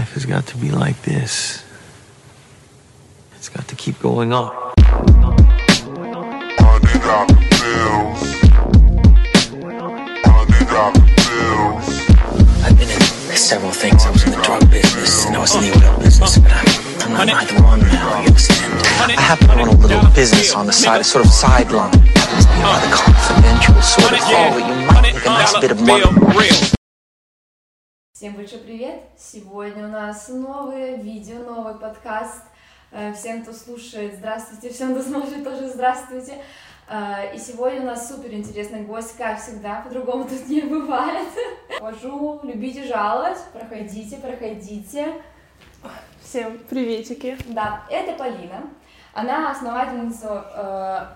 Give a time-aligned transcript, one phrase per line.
[0.00, 1.62] life has got to be like this.
[3.36, 4.54] It's got to keep going up.
[4.78, 5.42] Money
[7.04, 8.22] got bills.
[9.60, 11.84] Money got bills.
[12.64, 13.02] I've been in
[13.36, 14.06] several things.
[14.06, 16.66] I was in the drug business and I was in the oil business, but I'm,
[17.20, 18.72] I'm not either one now, you understand?
[19.04, 21.92] I happen to run a little business on the side, a sort of sideline.
[21.92, 25.52] Happens to be a rather confidential sort of thing, but you might make a nice
[25.60, 26.04] bit of money.
[28.20, 29.00] Всем большой привет!
[29.16, 32.42] Сегодня у нас новое видео, новый подкаст.
[32.92, 36.34] Э, Всем, кто слушает, здравствуйте, всем, кто смотрит, тоже здравствуйте.
[36.86, 41.28] Э, И сегодня у нас супер интересный гость, как всегда, по-другому тут не бывает.
[41.80, 45.14] Вожу, любите жаловать, проходите, проходите.
[46.22, 47.38] Всем приветики.
[47.46, 48.64] Да, это Полина.
[49.14, 50.44] Она основательница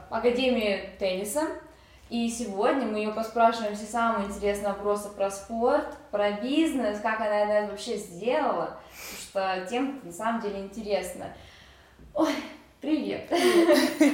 [0.08, 1.48] э, Академии тенниса.
[2.10, 7.40] И сегодня мы ее поспрашиваем все самые интересные вопросы про спорт, про бизнес, как она
[7.40, 8.78] это вообще сделала,
[9.32, 11.26] потому что тем на самом деле интересно.
[12.14, 12.32] Ой,
[12.84, 13.30] привет!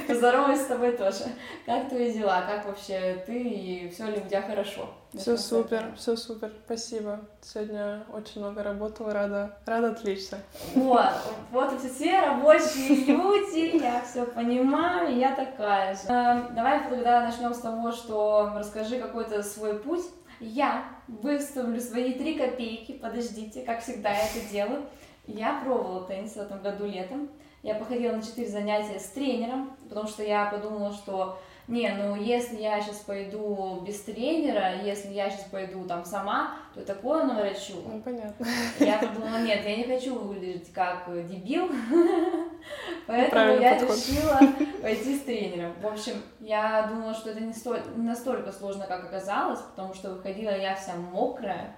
[0.07, 1.25] Поздороваюсь с тобой тоже.
[1.65, 2.41] Как твои дела?
[2.47, 4.89] Как вообще ты и все ли у тебя хорошо?
[5.13, 7.19] Все супер, все супер, спасибо.
[7.41, 10.39] Сегодня очень много работала, рада, рада отвлечься.
[10.73, 11.11] Вот,
[11.51, 16.03] вот эти все рабочие люди, я все понимаю, я такая же.
[16.07, 20.05] Эм, Давай тогда начнем с того, что расскажи какой-то свой путь.
[20.39, 24.85] Я выставлю свои три копейки, подождите, как всегда я это делаю.
[25.27, 27.29] Я пробовала теннис в этом году летом.
[27.63, 31.37] Я походила на четыре занятия с тренером, потому что я подумала, что
[31.67, 36.83] не, ну если я сейчас пойду без тренера, если я сейчас пойду там сама, то
[36.83, 37.75] такое наврачу.
[37.85, 38.45] Ну, понятно.
[38.79, 41.69] Я подумала, нет, я не хочу выглядеть как дебил,
[43.07, 43.95] поэтому Правильный я подход.
[43.95, 44.39] решила
[44.81, 45.73] пойти с тренером.
[45.81, 50.09] В общем, я думала, что это не, столь- не настолько сложно, как оказалось, потому что
[50.15, 51.75] выходила я вся мокрая,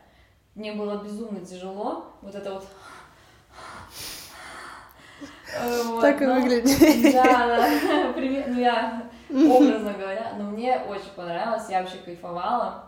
[0.56, 2.66] мне было безумно тяжело, вот это вот...
[5.86, 7.14] Вот, Так и но- выглядит.
[7.14, 12.86] Да, да, пример- ну я образно говоря, но мне очень понравилось, я вообще кайфовала.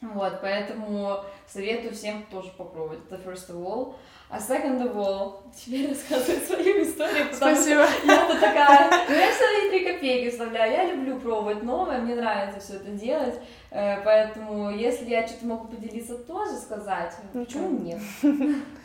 [0.00, 2.98] Вот, поэтому советую всем тоже попробовать.
[3.08, 3.94] Это first of all.
[4.28, 7.86] А second of all, теперь рассказывай свою историю, потому Спасибо.
[7.86, 12.58] что я-то такая, ну я свои три копейки вставляю, я люблю пробовать новое, мне нравится
[12.58, 13.38] все это делать,
[13.74, 18.00] Э, поэтому если я что-то могу поделиться, тоже сказать, почему нет?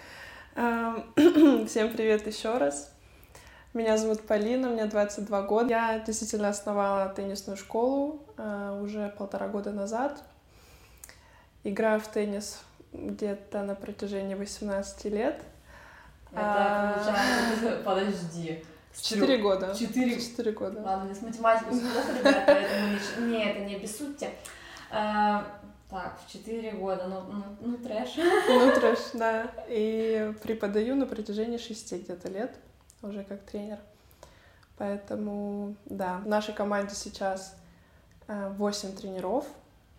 [0.58, 1.04] Эм,
[1.68, 2.92] Всем привет еще раз.
[3.76, 5.70] Меня зовут Полина, мне 22 года.
[5.70, 10.24] Я действительно основала теннисную школу э, уже полтора года назад.
[11.64, 12.60] Играю в теннис
[12.92, 15.44] где-то на протяжении 18 лет.
[16.32, 16.94] Это А.
[16.94, 18.66] получается, подожди.
[18.94, 19.76] С 4 года.
[19.78, 20.82] Четыре Четыре года.
[20.82, 24.32] Ладно, с математикой плохо, ребята, поэтому не, не, это не обессудьте.
[25.90, 28.16] Так, в 4 года, ну, ну, ну трэш.
[28.18, 29.52] Ну, трэш, да.
[29.70, 32.56] И преподаю на протяжении шести где-то лет,
[33.02, 33.80] уже как тренер.
[34.78, 37.56] Поэтому, да, в нашей команде сейчас
[38.28, 39.46] 8 тренеров,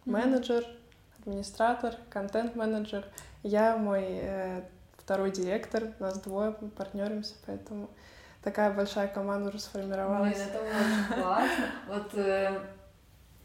[0.04, 0.65] менеджер,
[1.21, 3.05] администратор, контент-менеджер.
[3.43, 4.62] Я мой э,
[4.97, 7.88] второй директор, нас двое, мы партнеримся, поэтому
[8.43, 10.38] такая большая команда уже Блин, сформировалась.
[10.38, 11.65] это очень классно.
[11.88, 12.60] Вот э,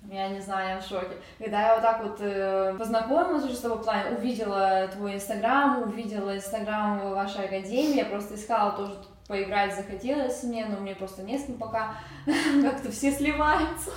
[0.09, 1.15] я не знаю, я в шоке.
[1.39, 5.81] Когда я вот так вот э, познакомилась уже с тобой в плане, увидела твой инстаграм,
[5.83, 8.95] увидела инстаграм вашей академии, я просто искала тоже
[9.27, 11.95] поиграть захотелось мне, но мне просто не с кем пока,
[12.61, 13.91] как-то все сливаются.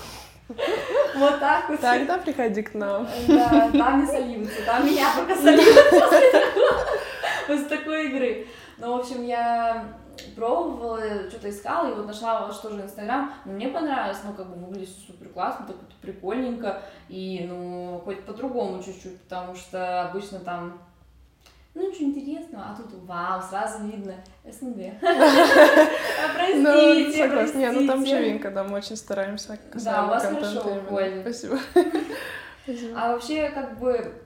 [1.16, 1.80] Вот так вот.
[1.80, 3.08] Тогда приходи к нам.
[3.26, 6.86] Да, там не сольются, там меня пока такого-
[7.48, 8.46] после такой игры.
[8.78, 9.84] Ну, в общем, я
[10.36, 13.32] пробовала, что-то искала, и вот нашла ваш тоже Инстаграм.
[13.44, 18.22] Ну, мне понравилось, ну, как бы выглядит супер классно, так вот прикольненько, и, ну, хоть
[18.24, 20.78] по-другому чуть-чуть, потому что обычно там
[21.74, 24.14] ну, ничего интересного, а тут вау, сразу видно
[24.44, 24.94] СНГ.
[25.02, 27.58] А, Простите, Ну, согласна.
[27.58, 30.62] Не, ну там живенько, да, мы очень стараемся Да, у вас хорошо.
[31.22, 31.58] Спасибо.
[32.96, 34.25] А вообще, как бы,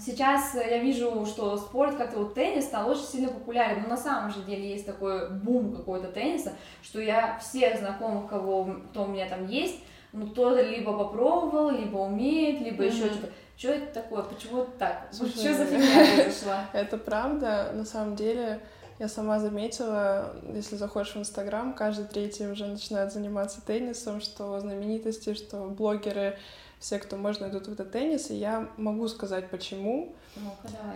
[0.00, 4.30] сейчас я вижу, что спорт, как-то вот теннис стал очень сильно популярен, но на самом
[4.30, 6.52] же деле есть такой бум какой-то тенниса,
[6.82, 9.78] что я всех знакомых, кого, кто у меня там есть,
[10.12, 13.14] ну, кто-то либо попробовал, либо умеет, либо еще Мгм.
[13.14, 13.32] что-то.
[13.56, 14.22] Что это такое?
[14.22, 15.08] Почему так?
[15.10, 16.64] Слушай, что за фигня произошла?
[16.72, 17.70] Это правда.
[17.74, 18.60] На самом деле,
[18.98, 25.34] я сама заметила, если заходишь в Инстаграм, каждый третий уже начинает заниматься теннисом, что знаменитости,
[25.34, 26.38] что блогеры,
[26.82, 28.30] все, кто можно, идут в этот теннис.
[28.30, 30.14] И я могу сказать, почему.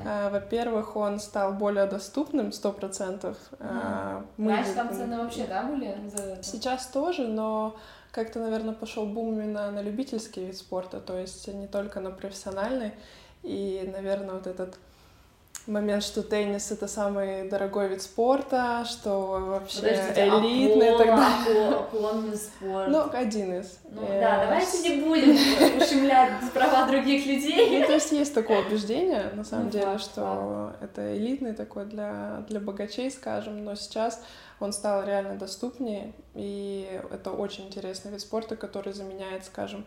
[0.05, 3.37] А, Во-первых, он стал более доступным, сто процентов.
[3.61, 5.97] А, мы Раньше там цены вообще, да, были?
[6.09, 6.43] за?
[6.43, 7.77] Сейчас тоже, но
[8.11, 12.93] как-то, наверное, пошел бум именно на любительский вид спорта, то есть не только на профессиональный.
[13.45, 14.77] И, наверное, вот этот
[15.67, 19.11] момент, что теннис это самый дорогой вид спорта, что
[19.41, 21.69] вообще Подождите, элитный и так Аполло, далее.
[21.69, 22.89] Аполло, Аполлонный спорт.
[22.89, 23.79] Ну, один из.
[23.91, 25.31] Ну Э, да, давайте не будем
[25.81, 27.81] ущемлять права других людей.
[27.81, 31.85] Ну, то есть есть такое убеждение, на самом Ну, деле, факт, что это элитный такой
[31.87, 34.23] для, для богачей, скажем, но сейчас
[34.61, 39.85] он стал реально доступнее, и это очень интересный вид спорта, который заменяет, скажем,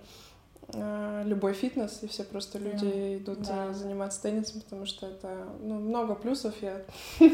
[1.26, 3.68] любой фитнес, и все просто люди идут да.
[3.68, 6.54] э, заниматься теннисом, потому что это ну, много плюсов.
[6.62, 6.82] Я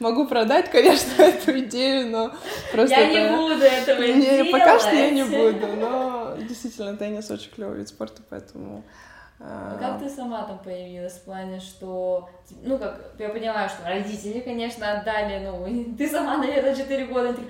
[0.00, 2.32] могу продать, конечно, эту идею, но
[2.72, 4.52] просто Я не это- буду этого не, делать.
[4.52, 8.84] пока что я не буду, но действительно теннис очень клевый вид спорта, поэтому...
[8.84, 9.02] А
[9.44, 12.28] а, как ты сама там появилась в плане, что,
[12.62, 17.42] ну, как, я понимаю, что родители, конечно, отдали, ну, ты сама, наверное, 4 года, ты,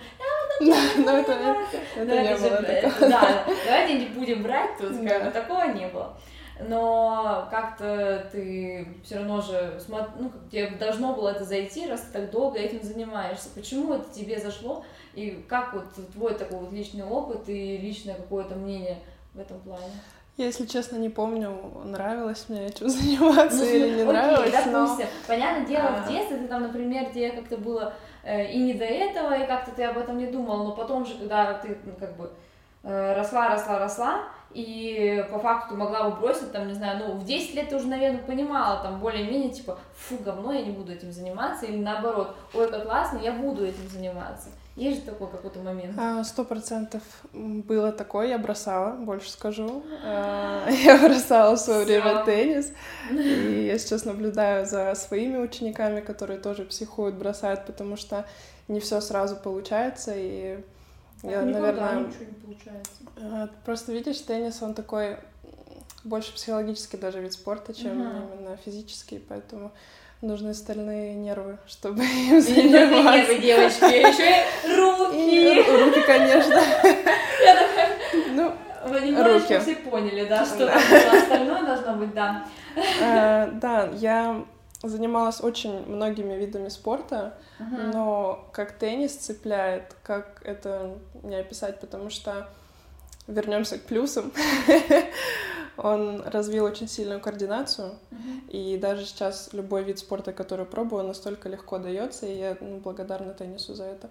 [0.64, 3.10] Ну, это это Ну, не же, было э, такого.
[3.10, 5.20] Да, давайте не будем брать тут, как Да.
[5.24, 6.14] бы такого не было.
[6.68, 12.12] Но как-то ты все равно же, ну, как тебе должно было это зайти, раз ты
[12.20, 13.48] так долго этим занимаешься.
[13.54, 14.84] Почему это тебе зашло?
[15.14, 18.98] И как вот твой такой вот личный опыт и личное какое-то мнение
[19.34, 19.84] в этом плане?
[20.38, 21.50] Я, если честно, не помню,
[21.84, 24.86] нравилось мне этим заниматься или не Ну, окей, нравилось, но...
[24.86, 25.06] допустим.
[25.26, 26.02] Понятное дело, А.
[26.02, 27.92] в детстве ты там, например, тебе как-то было
[28.24, 31.54] и не до этого, и как-то ты об этом не думал, но потом же, когда
[31.54, 32.30] ты, ну, как бы,
[32.84, 37.24] э, росла, росла, росла, и по факту могла бы бросить, там, не знаю, ну, в
[37.24, 41.10] 10 лет ты уже, наверное, понимала, там, более-менее, типа, фу, говно, я не буду этим
[41.10, 44.50] заниматься, или наоборот, ой, как классно, я буду этим заниматься.
[44.76, 45.94] Есть же такой какой-то момент.
[45.98, 47.02] А, Сто процентов
[47.32, 49.82] было такое, я бросала, больше скажу.
[50.02, 52.72] А, Я бросала в свое время теннис,
[53.10, 58.26] и я сейчас наблюдаю за своими учениками, которые тоже психуют, бросают, потому что
[58.68, 60.64] не все сразу получается, и
[61.22, 62.92] я, Никогда наверное, ничего не получается.
[63.20, 65.18] А, Просто видишь, теннис, он такой
[66.04, 69.70] больше психологический даже вид спорта, чем именно физический, поэтому
[70.22, 73.38] нужны стальные нервы, чтобы им только нервы, заниматься.
[73.38, 75.84] девочки, еще руки.
[75.84, 76.60] Руки, конечно.
[78.34, 78.52] Ну,
[78.86, 82.44] Вы немножечко все поняли, да, что остальное должно быть, да.
[82.76, 84.44] э, да, я
[84.82, 92.48] занималась очень многими видами спорта, но как теннис цепляет, как это не описать, потому что
[93.26, 94.32] вернемся к плюсам.
[95.76, 97.94] Он развил очень сильную координацию,
[98.48, 103.32] и даже сейчас любой вид спорта, который пробую, настолько легко дается, и я ну, благодарна
[103.32, 104.10] теннису за это.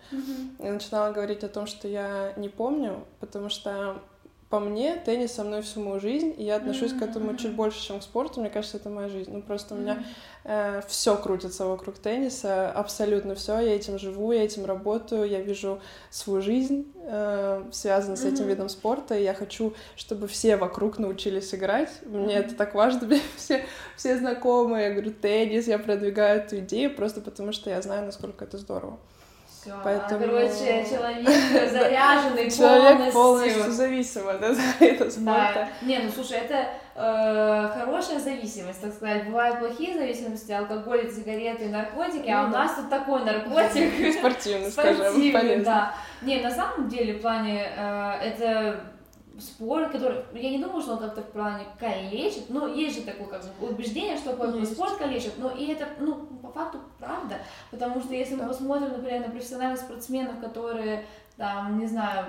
[0.57, 4.01] Я начинала говорить о том, что я не помню, потому что
[4.51, 7.81] по мне теннис со мной всю мою жизнь, и я отношусь к этому чуть больше,
[7.81, 8.41] чем к спорту.
[8.41, 9.31] Мне кажется, это моя жизнь.
[9.31, 10.03] Ну просто у меня
[10.87, 13.59] все крутится вокруг тенниса, абсолютно все.
[13.59, 18.67] Я этим живу, я этим работаю, я вижу свою жизнь э, связанную с этим видом
[18.67, 21.89] спорта, и я хочу, чтобы все вокруг научились играть.
[22.03, 23.63] Мне это так важно, мне все,
[23.95, 24.89] все знакомые.
[24.89, 28.99] Я говорю, теннис, я продвигаю эту идею просто потому, что я знаю, насколько это здорово.
[29.61, 31.27] Все, Поэтому- короче, человек
[31.71, 33.13] заряженный Человек полностью.
[33.13, 35.67] полностью зависим от этого спорта.
[35.83, 36.65] Не, ну слушай, это
[36.95, 39.25] э, хорошая зависимость, так сказать.
[39.27, 44.13] Бывают плохие зависимости, алкоголь, сигареты, наркотики, а Ну у нас тут такой наркотик.
[44.17, 45.63] Спортивный, скажем, полезный.
[45.63, 45.93] да.
[46.23, 48.79] Не, на самом деле, в плане, э, это
[49.41, 53.27] спорт, который, я не думаю, что он как-то в плане калечит, но есть же такое
[53.27, 57.35] как бы убеждение, что как бы спорт калечит, но и это, ну, по факту правда,
[57.71, 58.47] потому что если мы Да.
[58.49, 61.05] посмотрим, например, на профессиональных спортсменов, которые,
[61.37, 62.25] там, не знаю,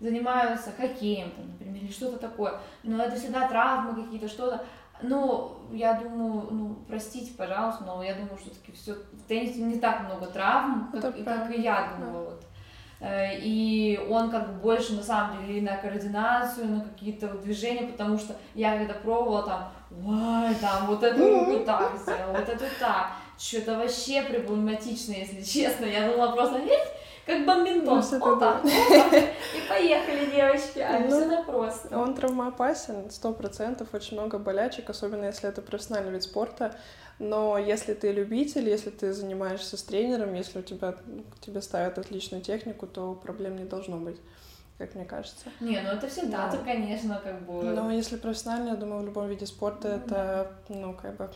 [0.00, 4.64] занимаются хоккеем, там, например, или что-то такое, но это всегда травмы какие-то, что-то,
[5.02, 9.78] ну, я думаю, ну, простите, пожалуйста, но я думаю, что таки все в теннисе не
[9.78, 12.44] так много травм, как, Это и- как и я думала, вот.
[13.00, 18.18] Э, И он как бы больше на самом деле на координацию, на какие-то движения, потому
[18.18, 19.72] что я когда пробовала там,
[20.06, 23.12] ой, там вот эту руку так сделала, вот эту так.
[23.38, 25.86] Что-то вообще проблематично, если честно.
[25.86, 26.78] Я думала просто, видите,
[27.30, 28.02] как бомбинтон.
[28.10, 28.64] Ну, вот так.
[28.64, 30.80] И поехали, девочки.
[30.80, 31.98] А Ну, все так просто.
[31.98, 36.74] Он травмоопасен, сто процентов, очень много болячек, особенно если это профессиональный вид спорта.
[37.18, 41.98] Но если ты любитель, если ты занимаешься с тренером, если у тебя ну, тебе ставят
[41.98, 44.16] отличную технику, то проблем не должно быть,
[44.78, 45.44] как мне кажется.
[45.60, 46.56] Не, ну это всегда, Да.
[46.56, 47.62] то, конечно, как бы...
[47.62, 51.30] Но если профессионально, я думаю, в любом виде спорта это, ну, как бы...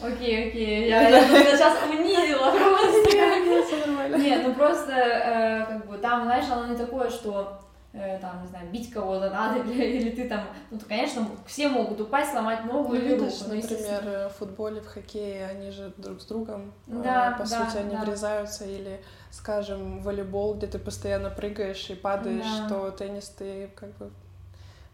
[0.00, 4.18] Окей, окей, я, сейчас унизила просто.
[4.18, 7.60] Нет, ну просто, э, как бы, там, знаешь, оно не такое, что,
[7.92, 12.00] э, там, не знаю, бить кого-то надо, или, или ты там, ну, конечно, все могут
[12.00, 15.70] упасть, сломать ногу Ну, или руку, видишь, но, естественно, например, в футболе, в хоккее, они
[15.70, 18.02] же друг с другом, э, Да, по да, сути, они да.
[18.04, 19.00] врезаются, или,
[19.30, 22.68] скажем, волейбол, где ты постоянно прыгаешь и падаешь, Да.
[22.68, 24.10] то теннис ты как бы,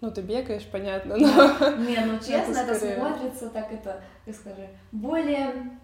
[0.03, 1.27] ну, ты бегаешь, понятно, но
[1.77, 2.97] Не, ну честно, это, скорее.
[2.97, 5.79] смотрится так это, как скажи, более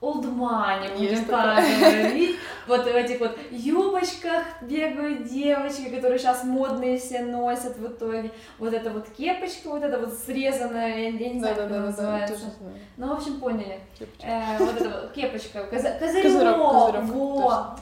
[0.00, 0.86] old money,
[1.26, 2.00] такое.
[2.02, 2.36] говорить.
[2.66, 8.32] Вот в этих вот юбочках бегают девочки, которые сейчас модные все носят в итоге.
[8.58, 12.52] Вот эта вот кепочка, вот эта вот срезанная, я, не знаю, как она называется.
[12.96, 13.78] Ну, в общем, поняли.
[14.22, 16.56] Э, вот эта вот кепочка, Козырек, козырек,
[17.04, 17.76] во!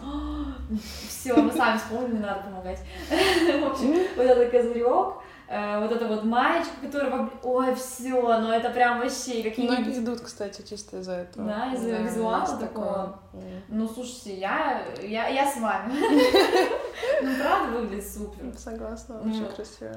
[1.08, 2.80] Все, мы сами вспомнили, надо помогать.
[3.10, 5.14] В общем, вот этот козырек,
[5.54, 9.98] э, вот эта вот маечка, которая, ой, все, ну это прям вообще Многие какие-нибудь...
[9.98, 11.46] идут, кстати, чисто из-за этого.
[11.46, 12.86] Да, из-за визуала есть такого.
[13.32, 13.42] такое.
[13.42, 13.62] М.
[13.68, 15.92] Ну, слушайте, я, я, я с вами.
[17.22, 18.52] Ну, правда выглядит супер.
[18.58, 19.92] Согласна, Ну, очень красиво.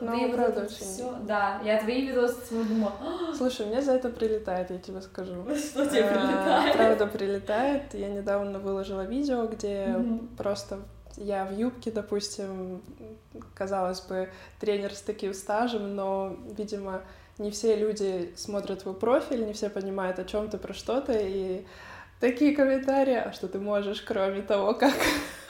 [0.00, 0.76] Ну, Ты вот правда, очень.
[0.76, 5.00] всё- Да, я твои видосы смотрю, думаю, «А, Слушай, мне за это прилетает, я тебе
[5.00, 5.34] скажу.
[5.56, 6.72] что тебе А, прилетает?
[6.76, 7.94] Правда, прилетает.
[7.94, 9.94] Я недавно выложила видео, где
[10.36, 10.78] просто
[11.16, 12.82] я в юбке, допустим,
[13.54, 17.02] казалось бы, тренер с таким стажем, но, видимо,
[17.38, 21.20] не все люди смотрят твой профиль, не все понимают, о чем ты, про что ты,
[21.22, 21.66] и
[22.22, 24.94] такие комментарии, а что ты можешь, кроме того, как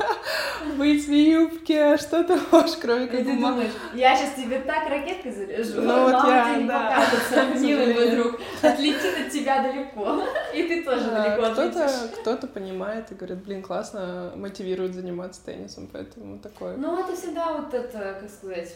[0.78, 4.34] быть в юбке, а что ты можешь, кроме И как ты ума- думаешь, я сейчас
[4.36, 7.54] тебе так ракеткой заряжу, Ну, вот мама я, тебе да.
[7.60, 10.22] милый мой друг, отлетит от тебя далеко,
[10.54, 11.88] и ты тоже Да, далеко кто-то,
[12.22, 16.78] кто-то понимает и говорит, блин, классно, мотивирует заниматься теннисом, поэтому такое.
[16.78, 18.74] Ну, это всегда вот это, как сказать,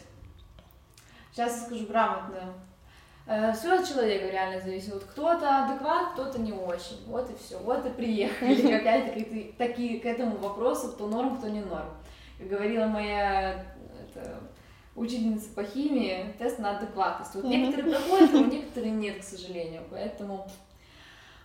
[1.33, 2.53] сейчас я скажу грамотно.
[3.27, 4.93] Все от человека реально зависит.
[4.93, 7.05] Вот кто-то адекват, кто-то не очень.
[7.09, 7.59] Вот и все.
[7.59, 8.73] Вот и приехали.
[8.73, 11.89] Опять-таки такие к этому вопросу, кто норм, кто не норм.
[12.39, 13.65] Как говорила моя
[14.01, 14.41] это,
[14.95, 17.35] учительница по химии, тест на адекватность.
[17.35, 19.83] Вот некоторые проходят, а у некоторых нет, к сожалению.
[19.91, 20.47] Поэтому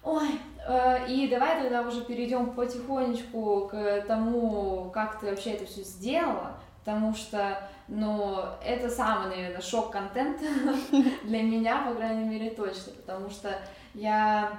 [0.03, 0.29] Ой,
[0.67, 6.59] э, и давай тогда уже перейдем потихонечку к тому, как ты вообще это все сделала,
[6.83, 7.57] потому что,
[7.87, 10.39] ну, это самый, наверное, шок-контент
[11.23, 13.55] для меня, по крайней мере, точно, потому что
[13.93, 14.51] я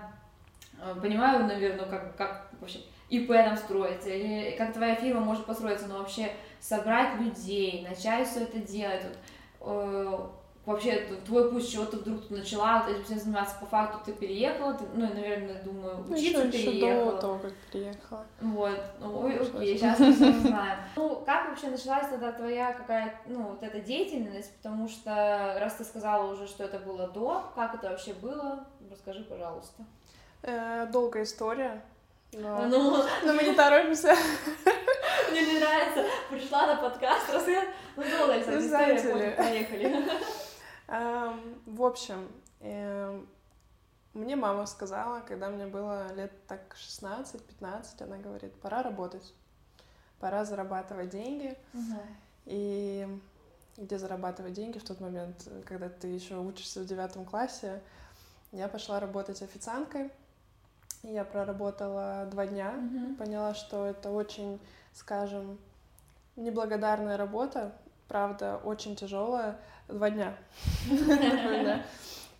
[0.80, 5.86] э, понимаю, наверное, как, как вообще ИП там строится, или как твоя фирма может построиться,
[5.86, 9.02] но вообще собрать людей, начать все это делать,
[9.60, 10.28] вот, э,
[10.64, 14.12] вообще твой путь, чего ты вдруг тут начала вот этим всем заниматься, по факту ты
[14.12, 17.12] переехала, ты, ну, наверное, думаю, Ну, учиться еще, еще переехала.
[17.12, 18.24] до того, как приехала.
[18.40, 19.56] Вот, ну, ой, Пришлось.
[19.56, 20.78] окей, сейчас мы все узнаем.
[20.96, 25.84] Ну, как вообще началась тогда твоя какая, ну, вот эта деятельность, потому что, раз ты
[25.84, 29.84] сказала уже, что это было до, как это вообще было, расскажи, пожалуйста.
[30.42, 31.82] Э, долгая история.
[32.32, 32.66] Но...
[32.68, 34.14] Ну, но мы не торопимся.
[35.32, 40.04] мне не нравится, пришла на подкаст, рассказать, ну, долго, кстати, Ну, история, поехали.
[40.92, 42.28] Эм, В общем,
[42.60, 43.26] эм,
[44.12, 49.32] мне мама сказала, когда мне было лет так 16-15, она говорит, пора работать,
[50.20, 51.56] пора зарабатывать деньги.
[52.44, 53.08] И
[53.78, 57.80] где зарабатывать деньги в тот момент, когда ты еще учишься в девятом классе,
[58.50, 60.10] я пошла работать официанткой.
[61.02, 63.16] Я проработала два дня, Мгм.
[63.16, 64.60] поняла, что это очень,
[64.92, 65.58] скажем,
[66.36, 67.72] неблагодарная работа,
[68.08, 69.58] правда, очень тяжелая.
[69.88, 70.34] Два дня.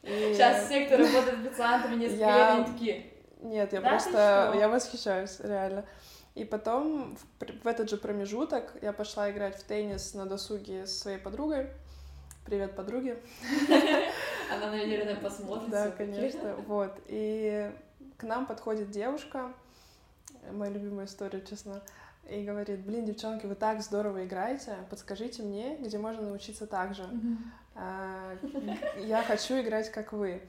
[0.02, 3.06] Сейчас все, кто работает официантами, несколько Я- лет, такие,
[3.40, 5.84] Нет, я просто, я восхищаюсь, реально.
[6.34, 7.16] И потом,
[7.62, 11.68] в, этот же промежуток, я пошла играть в теннис на досуге со своей подругой.
[12.46, 13.16] Привет, подруги.
[14.52, 15.70] она, наверное, посмотрит.
[15.70, 16.54] Да, конечно.
[16.66, 16.92] Вот.
[17.06, 17.70] И
[18.16, 19.52] к нам подходит девушка,
[20.50, 21.82] моя любимая история, честно,
[22.28, 27.04] и говорит, блин, девчонки, вы так здорово играете, подскажите мне, где можно научиться так же.
[27.74, 28.36] А,
[29.00, 30.42] Я хочу играть, как вы.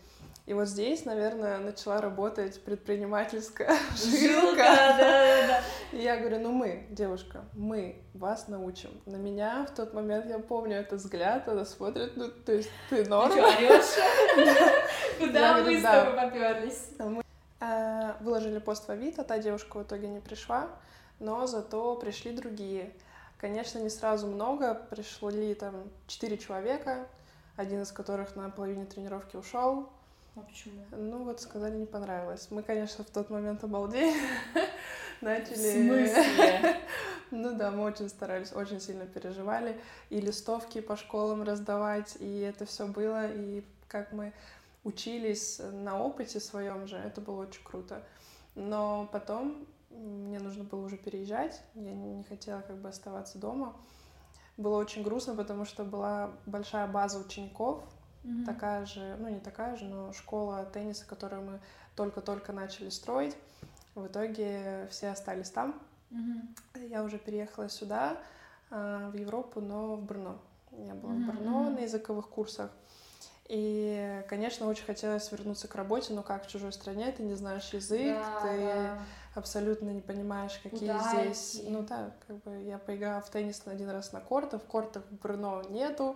[0.45, 5.61] И вот здесь, наверное, начала работать предпринимательская Жилка, да, да, да.
[5.93, 8.89] И я говорю, ну мы, девушка, мы вас научим.
[9.05, 13.05] На меня в тот момент, я помню этот взгляд, она смотрит, ну, то есть ты
[13.05, 13.31] Ты норм?
[13.31, 13.39] что?
[13.47, 16.89] Я Куда говорю, мы с тобой поперлись?
[18.19, 20.67] Выложили пост в Авито, та девушка в итоге не пришла,
[21.19, 22.93] но зато пришли другие.
[23.37, 27.07] Конечно, не сразу много, пришли там четыре человека,
[27.57, 29.89] один из которых на половине тренировки ушел.
[30.35, 30.83] А почему?
[30.91, 32.47] Ну вот сказали, не понравилось.
[32.49, 34.17] Мы, конечно, в тот момент обалдели,
[35.19, 35.55] В начали...
[35.55, 36.77] смысле?
[37.35, 39.79] Ну да, мы очень старались, очень сильно переживали.
[40.11, 43.27] И листовки по школам раздавать, и это все было.
[43.27, 44.33] И как мы
[44.83, 48.03] учились на опыте своем же, это было очень круто.
[48.53, 53.75] Но потом мне нужно было уже переезжать, я не хотела как бы оставаться дома.
[54.57, 57.83] Было очень грустно, потому что была большая база учеников,
[58.23, 58.45] Мгм.
[58.45, 61.59] такая же, ну не такая же, но школа тенниса, которую мы
[61.95, 63.35] только-только начали строить.
[63.95, 65.81] В итоге все остались там.
[66.09, 66.55] Мгм.
[66.75, 68.17] Я уже переехала сюда,
[68.69, 70.39] а, в Европу, но в Брно.
[70.71, 72.71] Я была Мгм, в Брно на языковых курсах.
[73.49, 77.69] И, конечно, очень хотелось вернуться к работе, но как в чужой стране, ты не знаешь
[77.73, 78.99] язык, Да, ты да.
[79.35, 81.61] абсолютно не понимаешь, какие Куда здесь...
[81.67, 85.03] Ну да, как бы я поиграла в теннис на один раз на кортах, в кортах
[85.11, 86.15] в Брно нету,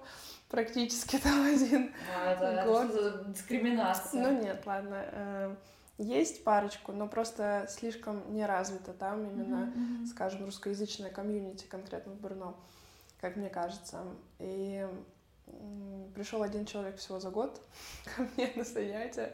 [0.50, 1.94] практически там один.
[2.18, 2.90] А, это, это Год.
[2.92, 4.22] что за дискриминация?
[4.22, 5.06] Ну нет, ладно.
[5.12, 5.56] э,
[5.98, 10.06] Есть парочку, но просто слишком не развито там именно, мгм.
[10.06, 12.56] скажем, русскоязычная комьюнити конкретно в Брно,
[13.20, 14.04] как мне кажется.
[14.40, 14.88] И
[16.16, 17.62] пришел один человек всего за год
[18.16, 19.32] ко мне на занятия,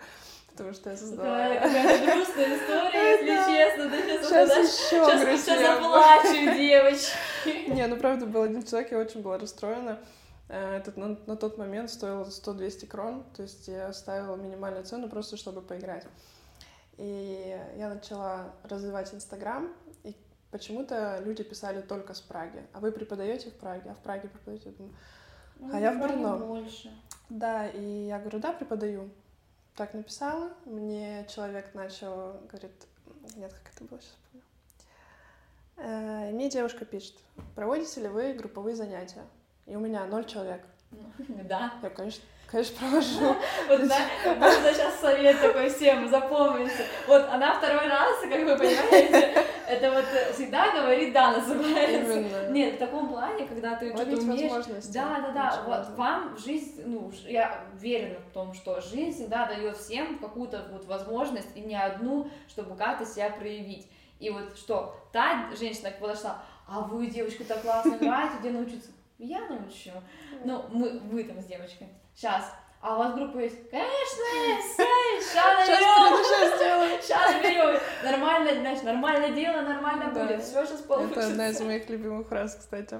[0.51, 1.29] потому что я создала...
[1.47, 3.47] Какая, какая грустная история, если Да.
[3.47, 3.89] честно.
[3.89, 7.69] Да, сейчас, еще сейчас, сейчас грустнее заплачу, девочки.
[7.73, 9.99] Не, ну правда, был один человек, я очень была расстроена.
[10.49, 15.09] Э, Этот на, на тот момент стоил 100-200 крон, то есть я ставила минимальную цену
[15.09, 16.05] просто, чтобы поиграть.
[16.97, 20.15] И я начала развивать Инстаграм, и
[20.51, 22.61] почему-то люди писали только с Праги.
[22.73, 23.89] А вы преподаете в Праге?
[23.91, 24.69] А в Праге преподаете?
[24.69, 24.93] Я думаю,
[25.71, 26.37] А я в Ну, Брно.
[26.37, 26.91] больше.
[27.29, 29.09] Да, и я говорю, да, преподаю.
[29.75, 32.71] Так написала, мне человек начал, говорит,
[33.35, 34.45] нет, как это было, сейчас помню.
[35.77, 37.15] Э, мне девушка пишет,
[37.55, 39.23] проводите ли вы групповые занятия?
[39.65, 40.61] И у меня ноль человек.
[40.91, 40.99] Ну,
[41.43, 41.73] Да.
[41.81, 43.35] Я, конечно, конечно, провожу.
[43.67, 43.99] Вот, да,
[44.35, 46.85] можно сейчас совет такой всем, запомните.
[47.07, 52.19] Вот она второй раз, как вы понимаете, это вот всегда говорит «да» называется.
[52.19, 52.49] Именно.
[52.49, 54.51] Нет, в таком плане, когда ты что-то умеешь...
[54.51, 54.93] возможности.
[54.93, 55.49] Да, да, да.
[55.49, 55.95] Очень Вот важно.
[55.95, 61.49] вам жизнь, ну, я уверена в том, что жизнь всегда дает всем какую-то вот возможность,
[61.55, 63.89] и не одну, чтобы как-то себя проявить.
[64.19, 68.91] И вот что, та женщина подошла, а вы, девочка, так классно играете, где научиться?
[69.17, 69.91] Я научу.
[70.43, 71.89] Ну, мы, вы там с девочкой.
[72.15, 72.51] Сейчас.
[72.85, 73.69] А у вас группа есть?
[73.69, 73.85] Конечно.
[75.21, 75.67] Сейчас
[77.01, 77.79] Сейчас берем.
[78.03, 80.43] Нормально, знаешь, нормальное дело, нормально будет.
[80.43, 81.13] Все сейчас Это одна
[81.49, 81.63] из получится.
[81.63, 82.99] моих любимых фраз, кстати.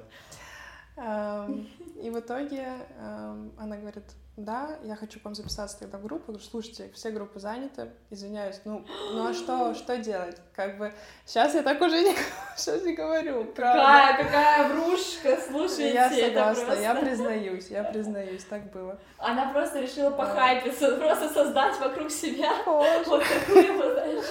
[0.95, 1.67] Эм,
[2.01, 2.65] И в итоге
[2.97, 6.23] эм, она говорит, да, я хочу к вам записаться тогда в группу.
[6.31, 10.37] Я говорю, слушайте, все группы заняты, извиняюсь, ну, ну а что, что делать?
[10.55, 10.91] Как бы
[11.25, 12.15] сейчас я так уже не,
[12.57, 13.83] сейчас не говорю, правда.
[13.83, 16.81] Какая, какая врушка, слушайте, Я согласна, просто...
[16.81, 18.99] я признаюсь, я признаюсь, так было.
[19.19, 20.17] Она просто решила Да.
[20.17, 23.03] похайпиться, просто создать вокруг себя Боже.
[23.07, 24.25] вот такую вот, знаешь,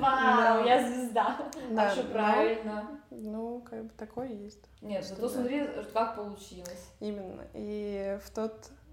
[0.00, 0.54] Да.
[0.54, 1.36] вау, я звезда.
[1.70, 2.88] Да, а что но- правильно?
[3.10, 4.64] Ну, как бы такое есть.
[4.80, 5.28] Нет, зато да.
[5.28, 6.88] смотри, как получилось.
[6.98, 7.42] Именно.
[7.54, 8.52] И в тот...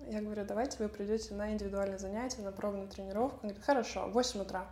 [0.10, 3.40] Я говорю, давайте вы придете на индивидуальное занятие, на пробную тренировку.
[3.44, 4.66] Он говорит, хорошо, в 8 утра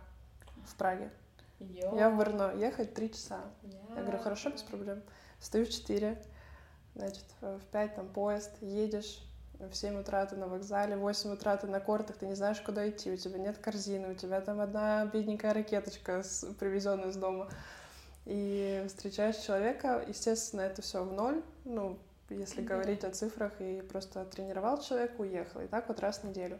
[0.66, 1.10] в Праге.
[1.60, 1.96] Йо.
[1.96, 3.40] Я в Брно, ехать 3 часа.
[3.94, 5.00] Я говорю, хорошо, без проблем.
[5.38, 6.20] Встаю в 4,
[6.96, 9.22] значит, в 5 там поезд, едешь,
[9.60, 12.60] в 7 утра ты на вокзале, в 8 утра ты на кортах, ты не знаешь,
[12.60, 17.16] куда идти, у тебя нет корзины, у тебя там одна бедненькая ракеточка, с- привезенная из
[17.16, 17.48] дома.
[18.24, 21.98] И встречаешь человека, естественно, это все в ноль, ну,
[22.30, 22.74] если Да.
[22.74, 26.58] говорить о цифрах, и просто тренировал человека, уехал, и так вот раз в неделю.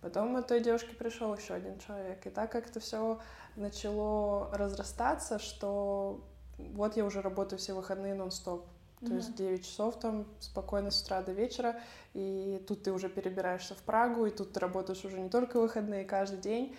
[0.00, 2.26] Потом от той девушки пришел еще один человек.
[2.26, 3.20] И так как это все
[3.56, 6.24] начало разрастаться, что
[6.58, 8.66] вот я уже работаю все выходные нон-стоп.
[9.00, 9.16] То Мгм.
[9.16, 11.80] есть 9 часов там спокойно с утра до вечера,
[12.12, 16.04] и тут ты уже перебираешься в Прагу, и тут ты работаешь уже не только выходные,
[16.04, 16.76] каждый день.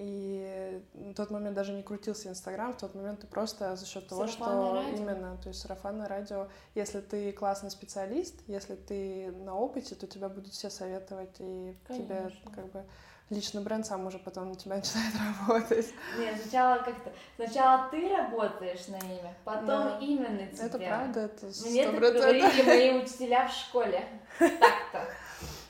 [0.00, 4.06] И в тот момент даже не крутился Инстаграм, в тот момент ты просто за счет
[4.06, 4.96] того, что радио.
[4.96, 10.28] именно, то есть сарафанное радио, если ты классный специалист, если ты на опыте, то тебя
[10.28, 12.50] будут все советовать, и тебе Конечно.
[12.54, 12.84] как бы
[13.30, 15.12] личный бренд сам уже потом на тебя начинает
[15.48, 15.86] работать.
[16.16, 17.12] Нет, сначала как-то...
[17.34, 19.98] Сначала ты работаешь на имя, потом Да.
[20.00, 20.66] имя на тебя.
[20.66, 22.22] Это правда, это Мне процентов.
[22.22, 24.04] говорили мои учителя в школе.
[24.38, 25.08] Так-то.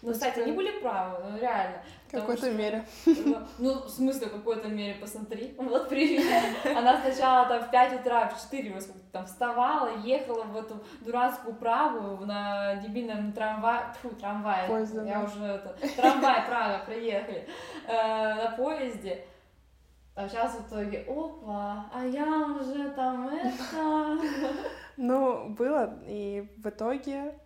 [0.03, 1.83] Ну, кстати, они были правы, ну реально.
[2.07, 2.85] В какой-то что- мере.
[3.05, 5.55] Ну, ну, в смысле, в какой-то мере, посмотри.
[5.59, 6.25] Вот привет.
[6.65, 10.83] Она сначала там в 5 утра, в 4 во сколько там вставала, ехала в эту
[11.01, 15.25] дурацкую Прагу на дебильном трамвае, фу, трамвае, Поезде, я да.
[15.25, 17.47] уже это, трамвай Прага, приехали,
[17.87, 19.25] э, на поезде.
[20.15, 22.25] А сейчас в итоге, опа, а я
[22.61, 24.19] уже там это...
[24.97, 27.39] Ну, было, и в итоге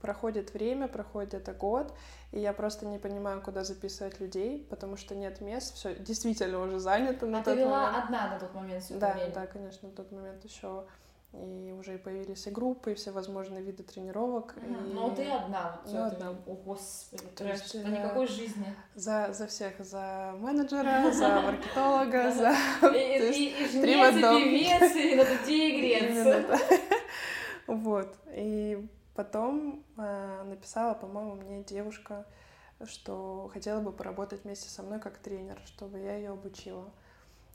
[0.00, 1.92] проходит время, проходит это год,
[2.32, 6.78] и я просто не понимаю, куда записывать людей, потому что нет мест, все действительно уже
[6.78, 8.04] занято на А ты тот вела момент.
[8.04, 9.32] одна на тот момент все это Да, время?
[9.34, 10.84] да, конечно, на тот момент еще
[11.32, 14.54] и уже и появились и группы, и все возможные виды тренировок.
[14.56, 14.90] Мгм.
[14.90, 15.72] и Ну, ты одна.
[15.72, 16.16] Вот Ну, всё это.
[16.16, 16.30] одна.
[16.46, 17.60] О, господи, То трэш.
[17.60, 18.74] есть, Это э, никакой жизни.
[18.94, 22.54] за, за всех, за менеджера, за маркетолога, за...
[22.94, 26.46] И, жнец, и певец, и на игрец.
[27.66, 28.14] Вот.
[28.32, 32.26] И потом э, написала, по-моему, мне девушка,
[32.84, 36.90] что хотела бы поработать вместе со мной как тренер, чтобы я ее обучила.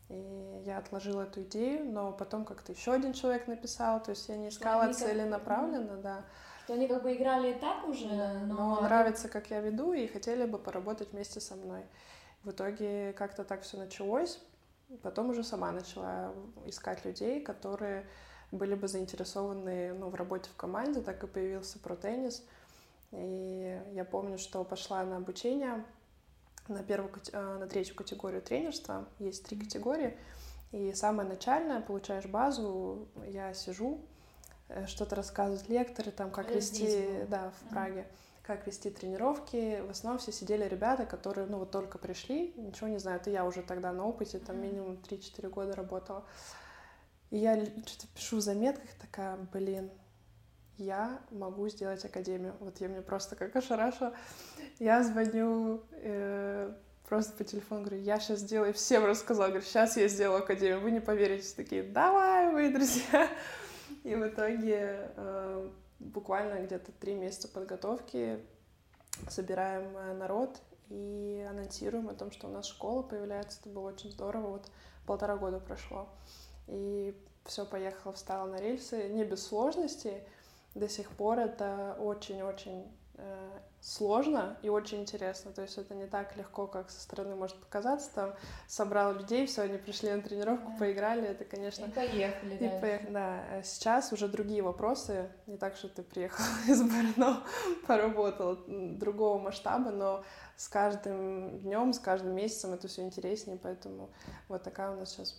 [0.09, 4.35] И я отложила эту идею, но потом как-то еще один человек написал, то есть я
[4.35, 6.25] не искала никак- целенаправленно, да.
[6.67, 8.07] То они как бы играли и так уже,
[8.45, 8.75] но...
[8.75, 11.83] но нравится, как я веду, и хотели бы поработать вместе со мной.
[12.43, 14.39] В итоге как-то так все началось.
[15.01, 16.33] Потом уже сама начала
[16.65, 18.05] искать людей, которые
[18.51, 22.43] были бы заинтересованы ну, в работе в команде, так и появился про теннис.
[23.11, 25.83] И я помню, что пошла на обучение
[26.67, 29.05] на, первую, э, на третью категорию тренерства.
[29.19, 30.17] Есть три категории.
[30.71, 33.99] И самое начальное, получаешь базу, я сижу,
[34.69, 38.07] э, что-то рассказывают лекторы, там, как вести, да, в Праге,
[38.43, 39.81] как вести тренировки.
[39.81, 43.27] В основном все сидели ребята, которые, ну, вот только пришли, ничего не знают.
[43.27, 46.23] И я уже тогда на опыте, там, минимум 3-4 года работала.
[47.31, 49.89] И я что-то пишу в заметках, такая, блин,
[50.77, 52.55] я могу сделать академию.
[52.59, 54.13] Вот я мне просто как ошарашила.
[54.79, 56.73] Я звоню э,
[57.07, 60.91] просто по телефону, говорю, я сейчас сделаю, всем рассказала, говорю, сейчас я сделаю академию, вы
[60.91, 63.29] не поверите, такие, давай, мои друзья.
[64.03, 68.39] И в итоге э, буквально где-то три месяца подготовки
[69.29, 73.59] собираем э, народ и анонсируем о том, что у нас школа появляется.
[73.61, 74.47] Это было очень здорово.
[74.47, 74.71] Вот
[75.05, 76.09] полтора года прошло.
[76.71, 77.13] И
[77.45, 80.23] все поехало, встало на рельсы, не без сложностей,
[80.73, 85.51] до сих пор это очень-очень э, сложно и очень интересно.
[85.51, 88.09] То есть это не так легко, как со стороны может показаться.
[88.13, 88.33] Там
[88.67, 90.77] собрал людей, все, они пришли на тренировку, да.
[90.77, 91.27] поиграли.
[91.27, 91.85] Это, конечно...
[91.85, 93.11] И поехали, и Поех...
[93.11, 95.29] Да, а сейчас уже другие вопросы.
[95.47, 97.43] Не так, что ты приехал из Барно,
[97.85, 100.23] поработал другого масштаба, но
[100.55, 104.09] с каждым днем, с каждым месяцем это все интереснее, поэтому
[104.47, 105.35] вот такая у нас сейчас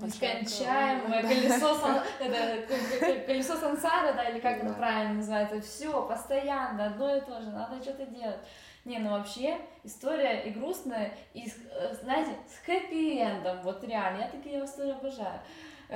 [0.00, 2.02] Нескончаемое колесо, сан...
[2.20, 4.66] это, колесо сансара, да, или как да.
[4.66, 8.40] это правильно называется, все, постоянно, одно и то же, надо что-то делать.
[8.84, 14.64] Не, ну вообще, история и грустная, и, э, знаете, с хэппи-эндом, вот реально, я такие
[14.64, 15.40] истории обожаю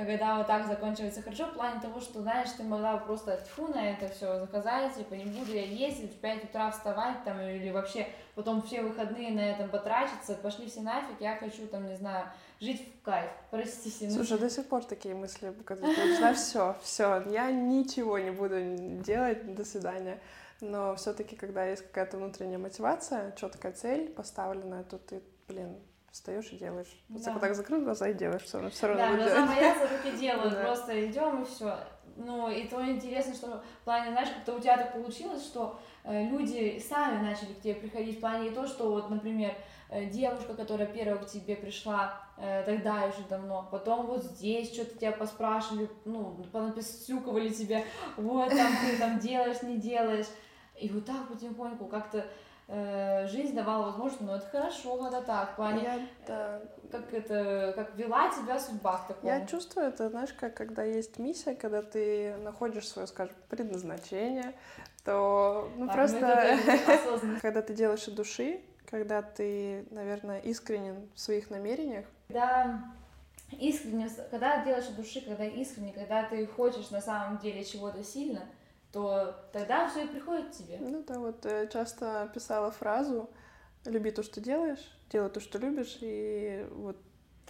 [0.03, 3.91] когда вот так заканчивается хорошо, в плане того, что, знаешь, ты могла просто тьфу на
[3.91, 8.07] это все заказать, типа, не буду я ездить, в 5 утра вставать там, или вообще
[8.35, 12.25] потом все выходные на этом потрачиться, пошли все нафиг, я хочу там, не знаю,
[12.59, 14.07] жить в кайф, простите.
[14.07, 14.15] Ну...
[14.15, 18.57] Слушай, до сих пор такие мысли, когда ты начинаешь, все, все, я ничего не буду
[19.01, 20.19] делать, до свидания.
[20.61, 25.77] Но все-таки, когда есть какая-то внутренняя мотивация, четкая цель поставленная, то ты, блин,
[26.15, 26.87] встаешь и делаешь.
[27.09, 27.31] Да.
[27.33, 29.49] Вот так закрыл глаза и делаешь, все, равно все равно Да, глаза делать.
[29.49, 30.63] боятся, руки делают, да.
[30.63, 31.77] просто идем и все.
[32.15, 36.23] Ну, и то интересно, что в плане, знаешь, как-то у тебя так получилось, что э,
[36.29, 39.53] люди сами начали к тебе приходить, в плане не то, что вот, например,
[39.89, 44.97] э, девушка, которая первая к тебе пришла, э, тогда уже давно, потом вот здесь что-то
[44.97, 47.83] тебя поспрашивали, ну, понаписюковали тебе,
[48.15, 50.27] вот там ты там делаешь, не делаешь,
[50.79, 52.25] и вот так потихоньку как-то
[52.67, 56.61] Э, жизнь давала возможность, но это хорошо, когда так, в плане, я, да.
[56.91, 59.29] как это, как вела тебя судьба в таком.
[59.29, 64.55] Я чувствую это, знаешь, как когда есть миссия, когда ты находишь свое, скажем, предназначение,
[65.03, 66.57] то, ну, да, просто,
[67.43, 72.05] когда ты делаешь от души, когда ты, наверное, искренен в своих намерениях.
[72.29, 72.83] Да,
[73.51, 78.41] искренне, когда делаешь от души, когда искренне, когда ты хочешь на самом деле чего-то сильно,
[78.95, 80.77] то тогда все и приходит к тебе.
[80.79, 83.29] Ну да, вот э, часто писала фразу
[83.83, 86.95] «люби то, что делаешь, делай то, что любишь, и вот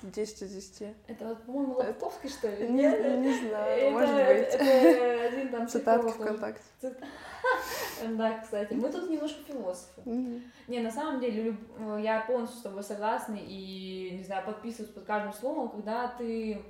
[0.01, 0.95] 10 из 10.
[1.08, 2.67] Это вот, по-моему, Лобковский, что ли?
[2.67, 4.55] Не, не, не знаю, это, может быть.
[4.55, 6.63] Это один там Цитатки ВКонтакте.
[8.10, 8.73] Да, кстати.
[8.73, 10.01] Мы тут немножко философы.
[10.67, 11.55] Не, на самом деле,
[11.99, 16.65] я полностью с тобой согласна и, не знаю, подписываюсь под каждым словом, когда ты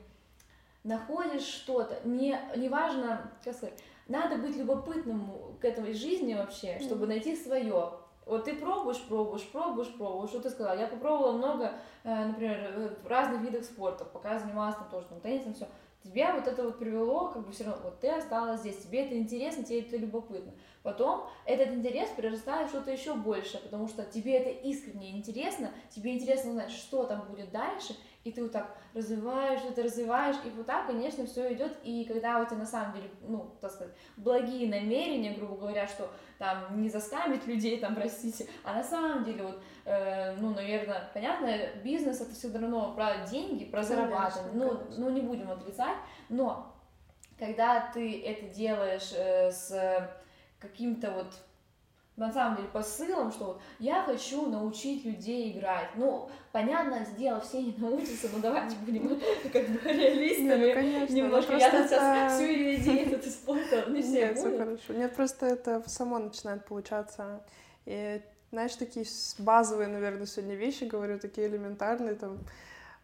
[0.83, 7.35] находишь что-то, не, неважно, как сказать, надо быть любопытным к этой жизни вообще, чтобы найти
[7.35, 7.93] свое.
[8.25, 10.29] Вот ты пробуешь, пробуешь, пробуешь, пробуешь.
[10.29, 10.77] Что ты сказала?
[10.77, 15.53] Я попробовала много, э, например, э, разных видов спорта, пока занималась там тоже там, теннисом,
[15.53, 15.67] все.
[16.03, 19.17] Тебя вот это вот привело, как бы все равно, вот ты осталась здесь, тебе это
[19.17, 20.53] интересно, тебе это любопытно.
[20.83, 26.13] Потом этот интерес перерастает в что-то еще большее, потому что тебе это искренне интересно, тебе
[26.13, 30.65] интересно знать, что там будет дальше, и ты вот так развиваешь, это развиваешь, и вот
[30.65, 34.67] так, конечно, все идет, и когда у тебя на самом деле, ну, так сказать, благие
[34.67, 39.61] намерения, грубо говоря, что там не заскамить людей, там, простите, а на самом деле вот,
[39.85, 45.21] э, ну, наверное, понятно, бизнес это все равно про деньги, про зарабатывание, ну, ну, не
[45.21, 46.73] будем отрицать, но
[47.37, 50.09] когда ты это делаешь э, с
[50.59, 51.31] каким-то вот
[52.17, 55.89] на самом деле посылом, что вот я хочу научить людей играть.
[55.95, 59.09] Ну, понятно, сделав все не научатся, но давайте будем
[59.51, 60.65] как бы реалистами.
[60.65, 64.93] Нет, конечно, Немножко я тут сейчас всю идею этот испортила, не все Нет, все хорошо.
[64.93, 67.43] Нет, просто это само начинает получаться.
[67.85, 69.05] И знаешь, такие
[69.39, 72.39] базовые, наверное, сегодня вещи говорю, такие элементарные там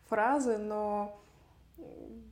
[0.07, 1.19] фразы, но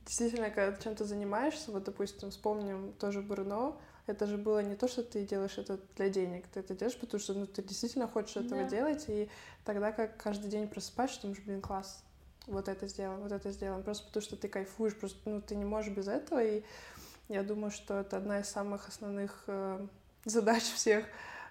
[0.06, 3.78] действительно, когда ты чем-то занимаешься, вот, допустим, вспомним тоже Бруно,
[4.10, 7.20] это же было не то, что ты делаешь это для денег, ты это делаешь, потому
[7.20, 8.68] что ну, ты действительно хочешь этого Да.
[8.68, 9.28] делать, и
[9.64, 12.02] тогда как каждый день просыпаешься, думаешь, блин, класс,
[12.46, 15.64] вот это сделаем, вот это сделаем, просто потому что ты кайфуешь, просто ну, ты не
[15.64, 16.62] можешь без этого, и
[17.28, 19.86] я думаю, что это одна из самых основных э,
[20.24, 21.04] задач всех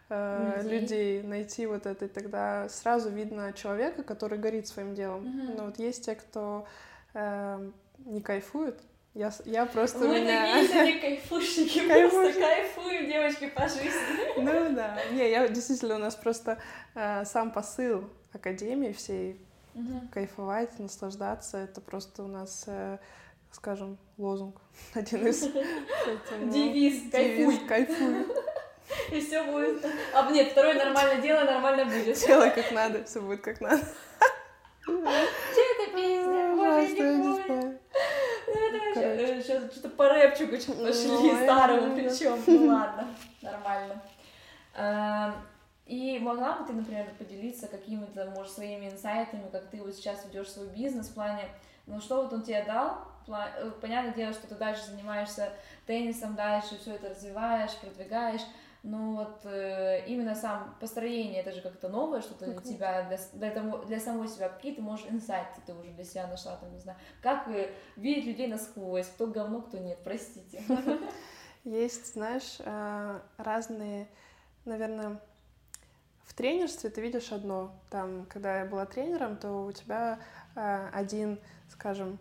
[0.09, 0.79] э, Людей.
[0.79, 5.21] людей найти вот это, и тогда сразу видно человека, который горит своим делом.
[5.23, 5.55] Мгм.
[5.55, 6.67] Но вот есть те, кто
[7.13, 8.81] э, не кайфует,
[9.19, 10.45] я, я просто Мы меня...
[10.53, 13.91] такие себе кайфушники, просто кайфуем, девочки, по жизни.
[14.37, 14.97] Ну да.
[15.11, 16.57] Не, я действительно, у нас просто
[16.95, 19.39] э, сам посыл Академии всей
[19.75, 20.07] Мгм.
[20.13, 22.97] кайфовать, наслаждаться, это просто у нас, э,
[23.51, 24.55] скажем, лозунг
[24.93, 25.41] один из.
[26.51, 27.57] Девиз, кайфуй.
[27.67, 28.25] кайфуй.
[29.11, 29.85] И все будет.
[30.13, 32.17] А нет, второе нормально дело, нормально будет.
[32.25, 33.83] Делай как надо, все будет как надо.
[34.87, 36.55] Че это песня?
[36.55, 37.45] Боже, Ужасно, я не не помню.
[37.45, 37.79] знаю.
[38.47, 39.09] Ну, это Короче.
[39.09, 42.43] вообще, сейчас что-то по рэпчику что-то пошли, Ну, старому это- причем.
[42.47, 43.07] Ну ладно,
[43.41, 44.01] нормально.
[44.75, 45.33] Эм,
[45.85, 50.49] И могла бы ты, например, поделиться какими-то, может, своими инсайтами, как ты вот сейчас ведешь
[50.51, 51.45] свой бизнес в плане,
[51.87, 52.99] ну что вот он тебе дал?
[53.27, 55.49] Э, Понятное дело, что ты дальше занимаешься
[55.87, 58.41] теннисом, дальше все это развиваешь, продвигаешь,
[58.83, 63.51] но вот э, именно сам построение, это же как-то новое что-то для тебя, для, для,
[63.51, 66.79] того- для самой себя, какие ты можешь инсайты ты уже для себя нашла, там, не
[66.79, 70.63] знаю, как э, видеть людей насквозь, кто говно, кто нет, простите.
[71.65, 74.07] Есть, знаешь, э, разные,
[74.63, 75.19] наверное,
[76.23, 77.71] в тренерстве ты видишь одно.
[77.89, 80.19] Там, когда я была тренером, то у тебя
[80.55, 81.37] э, один,
[81.69, 82.17] скажем,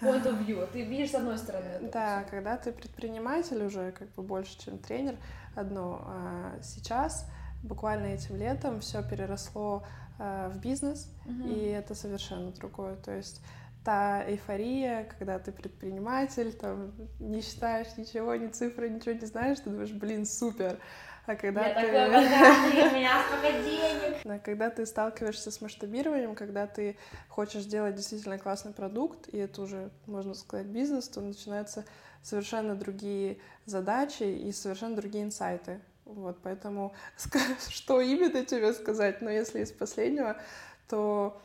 [0.00, 1.90] Point of view, ты видишь с одной стороны.
[1.92, 2.30] Да, всё.
[2.30, 5.16] когда ты предприниматель уже как бы больше, чем тренер,
[5.54, 6.02] одно.
[6.06, 7.26] А сейчас,
[7.62, 9.84] буквально этим летом, все переросло
[10.18, 11.48] а, в бизнес, Мгм.
[11.48, 12.96] и это совершенно другое.
[12.96, 13.40] То есть
[13.84, 19.70] та эйфория, когда ты предприниматель, там не считаешь ничего, ни цифры, ничего не знаешь, ты
[19.70, 20.78] думаешь, блин, супер.
[21.26, 21.86] А когда Я ты...
[21.92, 24.16] такой у меня столько денег.
[24.24, 26.96] Да, Когда ты сталкиваешься с масштабированием, когда ты
[27.28, 31.84] хочешь сделать действительно классный продукт, и это уже, можно сказать, бизнес, то начинаются
[32.22, 35.80] совершенно другие задачи и совершенно другие инсайты.
[36.04, 36.94] Вот, поэтому
[37.68, 40.36] что именно тебе сказать, но если из последнего,
[40.88, 41.40] то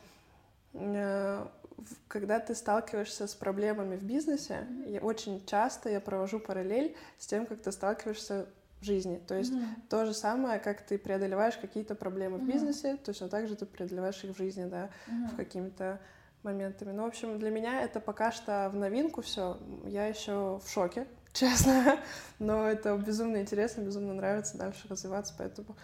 [0.72, 6.96] э, в- когда ты сталкиваешься с проблемами в бизнесе, я очень часто я провожу параллель
[7.18, 8.46] с тем, как ты сталкиваешься
[8.80, 9.20] в жизни.
[9.26, 9.82] То есть Мгм.
[9.88, 12.48] то же самое, как ты преодолеваешь какие-то проблемы в Мгм.
[12.52, 15.28] бизнесе, точно так же ты преодолеваешь их в жизни, да, Мгм.
[15.28, 16.00] в какими-то
[16.44, 16.92] моментами.
[16.92, 19.58] Ну, в общем, для меня это пока что в новинку все.
[19.84, 21.98] Я еще в шоке, честно,
[22.38, 25.76] но это безумно интересно, безумно нравится дальше развиваться, поэтому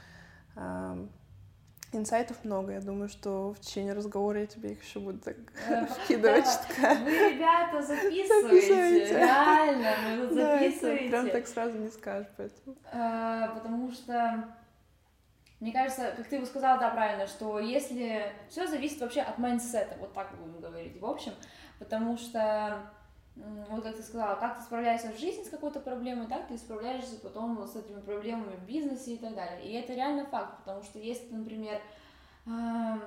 [1.92, 2.73] инсайтов много.
[2.73, 5.37] Я думаю, что в течение разговора я тебе их еще буду так
[6.05, 6.46] вкидывать.
[6.79, 9.16] Вы, ребята, записываете.
[9.16, 11.09] Реально, вы записываете.
[11.09, 12.77] прям так сразу не скажешь, поэтому.
[12.92, 14.44] Э, потому что
[15.61, 19.84] мне кажется, как ты бы сказала, да, правильно, что если все зависит вообще от mindset
[19.84, 21.33] а, вот так будем говорить, в общем,
[21.79, 22.90] потому что
[23.68, 27.16] вот как ты сказала, как ты справляешься в жизни с какой-то проблемой, так ты справляешься
[27.20, 29.64] потом с этими проблемами в бизнесе и так далее.
[29.64, 31.81] И это реально факт, потому что если ты, например,
[32.46, 33.03] эм,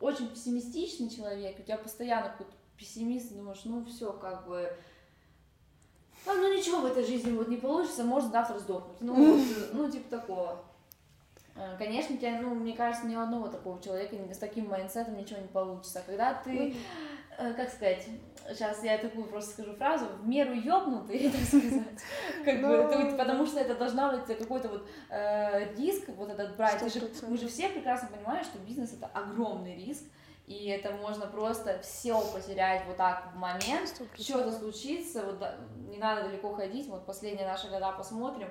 [0.00, 4.76] очень пессимистичный человек, у тебя постоянно какой-то пессимист, думаешь, ну все, как бы,
[6.26, 9.00] а, ну ничего в этой жизни вот не получится, может завтра сдохнуть.
[9.00, 9.40] Ну,
[9.72, 10.64] ну типа такого.
[11.56, 15.05] Э, Конечно, у тебя, ну, мне кажется, ни у одного такого человека с таким mindset
[15.05, 16.00] ом ничего не получится.
[16.00, 16.74] А Когда ты,
[17.38, 18.06] э, как сказать,
[18.48, 22.00] сейчас я такую просто скажу фразу, в меру ёбнутый, так сказать,
[22.44, 23.16] как бы, Ну.
[23.16, 26.78] потому что это должна быть какой-то вот э, риск вот этот брать.
[26.80, 27.28] Ты же- 100%.
[27.28, 30.04] мы же все прекрасно понимаем, что бизнес это огромный риск,
[30.46, 35.40] и это можно просто все потерять вот так в момент, что-то случится, вот
[35.88, 38.48] не надо далеко ходить, вот последние наши года посмотрим,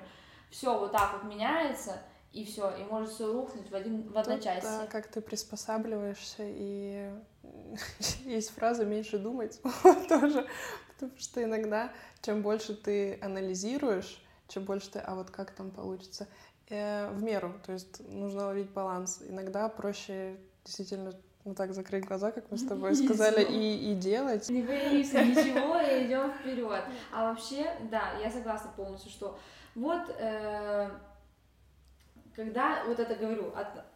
[0.50, 1.98] все вот так вот меняется,
[2.34, 4.62] и все, и может все рухнуть в, один, в Тут, одночасье.
[4.62, 7.12] да, как ты приспосабливаешься, и
[8.24, 9.60] есть фраза «меньше думать»
[10.08, 10.46] тоже,
[10.92, 11.92] потому что иногда,
[12.22, 16.26] чем больше ты анализируешь, чем больше ты «а вот как там получится»,
[16.68, 19.22] э, в меру, то есть нужно ловить баланс.
[19.28, 21.12] Иногда проще действительно
[21.44, 24.48] ну так закрыть глаза, как мы с тобой сказали, и, и делать.
[24.48, 26.82] Не боимся ничего и идем вперед.
[27.12, 29.38] А вообще, да, я согласна полностью, что
[29.74, 30.90] вот э,
[32.34, 33.52] когда вот это говорю,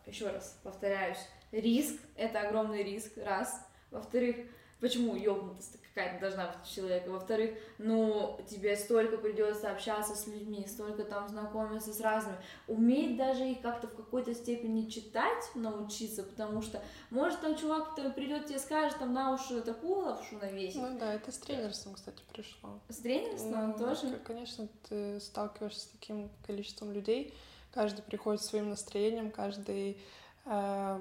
[0.06, 1.18] еще раз повторяюсь,
[1.52, 3.66] риск это огромный риск, раз.
[3.90, 4.36] Во-вторых,
[4.80, 7.10] почему ёбнутость какая-то должна быть у человека.
[7.10, 12.38] Во-вторых, ну, тебе столько придется общаться с людьми, столько там знакомиться с разными.
[12.68, 18.10] Уметь даже их как-то в какой-то степени читать, научиться, потому что, может, там чувак кто
[18.10, 20.80] придет тебе скажет там на уши такую лапшу навесить.
[20.80, 22.80] Ну да, это с тренерством, кстати, пришло.
[22.88, 24.20] С тренерством Ну, тоже?
[24.24, 27.34] Конечно, ты сталкиваешься с таким количеством людей,
[27.78, 29.98] каждый приходит своим настроением, каждый,
[30.46, 31.00] э,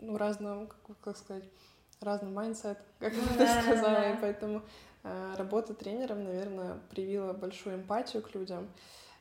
[0.00, 1.44] ну, разным, как, как сказать,
[2.00, 4.10] разный mindset, как ты да, да, сказала, да.
[4.10, 4.62] и поэтому
[5.04, 8.68] э, работа тренером, наверное, привила большую эмпатию к людям.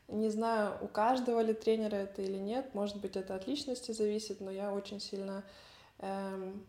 [0.08, 4.42] Не знаю, у каждого ли тренера это или нет, может быть, это от личности зависит,
[4.42, 5.44] но я очень сильно
[6.00, 6.66] эм,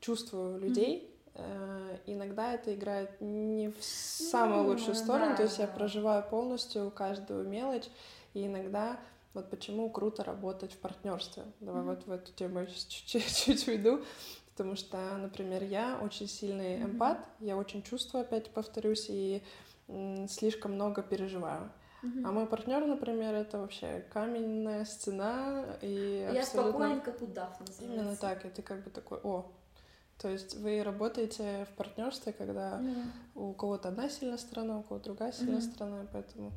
[0.00, 1.18] чувствую людей.
[1.34, 6.90] Э, Иногда это играет не в самую Ну, лучшую сторону, то есть я проживаю полностью
[6.90, 7.88] каждую мелочь,
[8.34, 8.98] и иногда
[9.38, 11.44] вот почему круто работать в партнерстве.
[11.60, 11.90] Давай Мгм.
[11.94, 14.04] вот в эту тему я чуть-чуть уйду,
[14.50, 19.42] потому что, например, я очень сильный эмпат, я очень чувствую, опять повторюсь, и
[20.28, 21.70] слишком много переживаю.
[22.02, 22.26] Мгм.
[22.26, 26.72] А мой партнер, например, это вообще каменная стена и Я абсолютно...
[26.72, 27.84] спокоен, как удав называется.
[27.84, 29.50] Именно так, и ты как бы такой, о,
[30.18, 33.12] то есть вы работаете в партнерстве, когда Мгм.
[33.34, 35.62] у кого-то одна сильная сторона, у кого-то другая сильная Мгм.
[35.62, 36.52] сторона, поэтому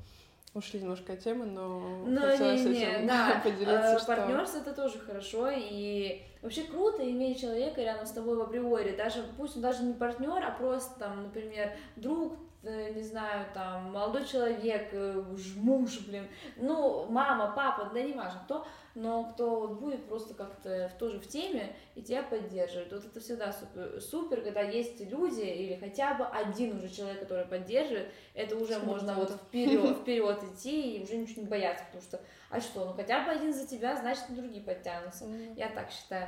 [0.53, 4.07] ушли немножко от темы, но Ну, хотелось не, этим не, да, поделиться, э, что...
[4.07, 9.23] партнерство это тоже хорошо, и вообще круто иметь человека рядом с тобой в априори, даже
[9.37, 14.89] пусть он даже не партнер, а просто там, например, друг, не знаю, там, молодой человек,
[14.91, 15.23] э,
[15.55, 20.91] муж, блин, ну, мама, папа, да не важно кто, но кто вот будет просто как-то
[20.99, 22.91] тоже в теме и тебя поддерживает.
[22.91, 27.45] Вот это всегда супер, супер, когда есть люди или хотя бы один уже человек, который
[27.45, 32.03] поддерживает, это уже Сто можно вот вперед, вперед идти и уже ничего не бояться, потому
[32.03, 32.19] что,
[32.49, 35.25] а что, ну хотя бы один за тебя, значит и другие подтянутся.
[35.25, 36.27] М, Я так считаю.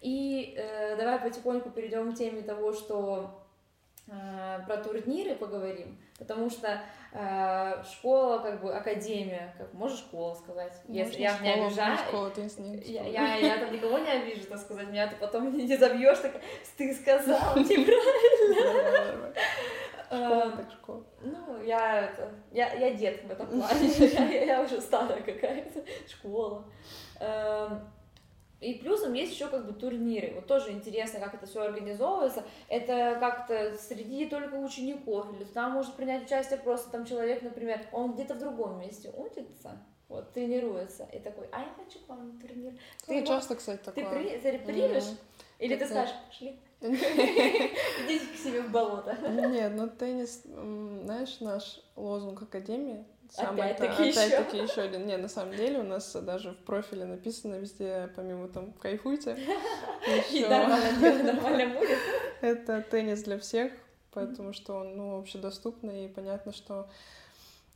[0.00, 3.43] И э, давай потихоньку перейдем к теме того, что э,
[4.06, 6.80] про турниры поговорим, потому что
[7.12, 11.96] э, школа, как бы академия, как можешь школа сказать, если можно я не школа, обижаю.
[11.98, 13.12] Школа, ты с ним Я, школа.
[13.14, 16.32] я, я там никого не обижу, так сказать, меня ты потом не забьешь, так
[16.76, 19.32] ты сказал неправильно.
[20.06, 21.02] Школа Э, так школа.
[21.22, 25.82] ну, я это, я, я дед в этом плане, я, я- я уже старая какая-то,
[26.08, 26.64] школа.
[28.64, 30.32] И плюсом есть еще как бы турниры.
[30.34, 32.44] Вот тоже интересно, как это все организовывается.
[32.68, 38.14] Это как-то среди только учеников, или там может принять участие просто там человек, например, он
[38.14, 39.76] где-то в другом месте учится,
[40.08, 42.72] вот, тренируется, и такой, а я хочу к вам на турнир.
[43.06, 44.06] Ты, его- часто, кстати, ты, такое.
[44.22, 45.04] при, ты примешь?
[45.04, 45.16] Мгм.
[45.58, 49.16] Или ты Как-то- скажешь, пошли, идите к себе в болото.
[49.28, 53.04] Нет, ну теннис, знаешь, наш лозунг Академии,
[53.36, 54.20] Опять-таки ещё.
[54.20, 55.06] опять-таки еще один.
[55.06, 59.36] Не, на самом деле у нас даже в профиле написано везде, помимо там кайфуйте,
[60.30, 61.98] И нормально будет.
[62.40, 63.72] это теннис для всех,
[64.12, 66.88] потому что он, ну, общедоступный, и понятно, что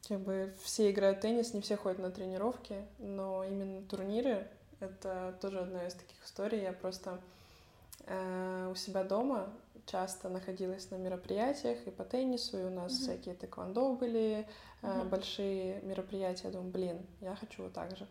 [0.08, 4.46] как бы все играют в теннис, не все ходят на тренировки, но именно турниры—
[4.80, 6.62] это тоже одна из таких историй.
[6.62, 7.20] Я просто
[8.70, 9.48] у себя дома
[9.86, 13.00] часто находилась на мероприятиях и по теннису, и у нас Мгм.
[13.02, 14.46] всякие тэквондо были,
[14.82, 15.08] э, Мгм.
[15.08, 16.48] большие мероприятия.
[16.48, 18.06] Я думаю, блин, я хочу вот так же.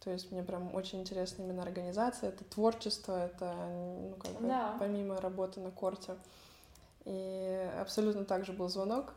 [0.00, 4.76] То есть мне прям очень интересна именно организация, это творчество, это ну, как бы, Да.
[4.78, 6.16] помимо работы на корте.
[7.06, 9.14] И абсолютно так же был звонок.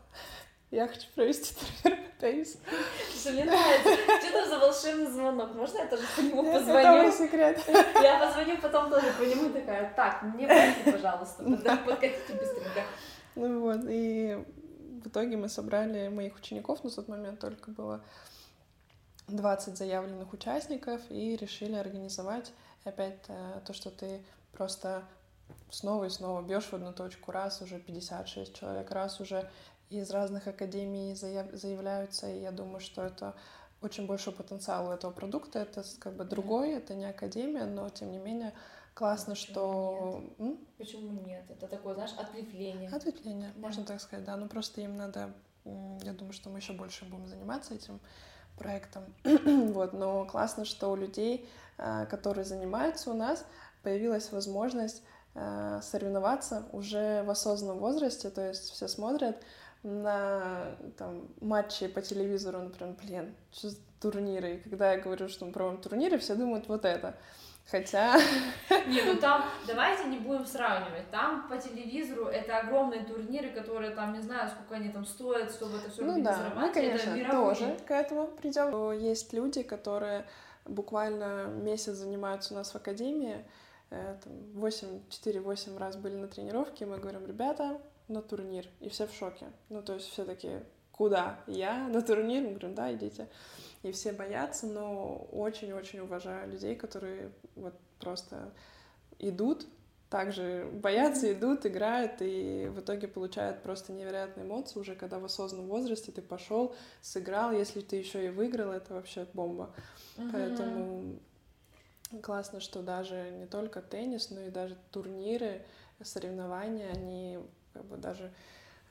[0.70, 1.54] Я хочу провести
[2.20, 2.58] теннису.
[3.18, 4.20] Что мне нравится.
[4.20, 5.54] Что там за волшебный звонок?
[5.54, 7.02] Можно я тоже по нему Это позвоню?
[7.02, 7.64] мой секрет.
[8.02, 11.42] Я позвоню потом тоже по нему такая, так, мне подойди, пожалуйста,
[11.86, 12.82] подкатите быстренько.
[13.34, 14.44] Ну вот, и
[15.02, 18.02] в итоге мы собрали моих учеников, на тот момент только было
[19.28, 22.52] 20 заявленных участников, и решили организовать
[22.84, 25.04] опять э, то, что ты просто
[25.70, 29.48] снова и снова бьешь в одну точку, раз уже 56 человек, раз уже
[29.90, 33.34] из разных академий заяв- заявляются, и я думаю, что это
[33.80, 38.10] очень большой потенциал у этого продукта, это как бы другой, это не академия, но тем
[38.10, 38.52] не менее
[38.94, 40.22] классно, что...
[40.38, 40.58] М?
[40.76, 41.44] Почему нет?
[41.48, 42.90] Это такое, знаешь, ответвление.
[42.90, 43.60] Ответвление, Да.
[43.60, 44.36] можно так сказать, да.
[44.36, 45.32] Ну просто им надо,
[45.64, 48.00] я думаю, что мы еще больше будем заниматься этим
[48.58, 49.04] проектом.
[49.24, 51.48] вот, но классно, что у людей,
[51.78, 53.44] а, которые занимаются у нас,
[53.84, 55.02] появилась возможность
[55.36, 59.40] а, соревноваться уже в осознанном возрасте, то есть все смотрят
[59.82, 65.44] на там, матчи по телевизору, например, блин, что за турниры, и когда я говорю, что
[65.44, 67.16] мы проводим турниры, все думают вот это.
[67.70, 68.18] Хотя
[68.86, 71.10] Не, ну там, давайте не будем сравнивать.
[71.10, 75.76] Там по телевизору это огромные турниры, которые там, не знаю, сколько они там стоят, чтобы
[75.76, 77.54] это все Ну да, мы, конечно, это мировые.
[77.54, 78.92] тоже к этому придем.
[78.92, 80.24] Есть люди, которые
[80.64, 83.44] буквально месяц занимаются у нас в академии,
[83.90, 87.78] э, там, 8, 4-8 раз были на тренировке, и мы говорим, ребята,
[88.08, 88.66] на турнир.
[88.80, 89.46] И все в шоке.
[89.68, 91.40] Ну, то есть все такие, куда?
[91.46, 92.42] Я на турнир?
[92.42, 93.28] Мы говорим, да, идите.
[93.82, 98.52] И все боятся, но очень-очень уважаю людей, которые вот просто
[99.18, 99.66] идут,
[100.10, 105.68] также боятся, идут, играют, и в итоге получают просто невероятные эмоции уже, когда в осознанном
[105.68, 109.74] возрасте ты пошел, сыграл, если ты еще и выиграл, это вообще бомба.
[110.16, 110.30] Мгм.
[110.32, 111.18] Поэтому
[112.22, 115.62] классно, что даже не только теннис, но и даже турниры,
[116.02, 117.38] соревнования, они
[117.78, 118.30] как бы даже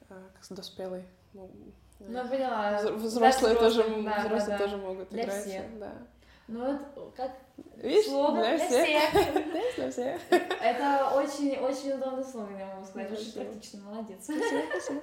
[0.10, 1.04] э, как с доспелой.
[1.34, 1.50] ну,
[2.00, 2.80] э, Ну, поняла.
[2.82, 4.58] взро- Для Взрослые тоже, да, взрослые да, да.
[4.58, 5.44] тоже могут Для играть.
[5.44, 5.80] всех.
[5.80, 5.94] Да.
[6.48, 7.32] Ну, это как
[7.76, 9.10] Видишь, слово для для всех.
[9.10, 9.76] всех.
[9.76, 10.22] Для всех.
[10.32, 13.12] Это очень, очень удобный слоган, я могу сказать.
[13.12, 14.24] Очень практично, молодец.
[14.24, 15.02] Спасибо, спасибо.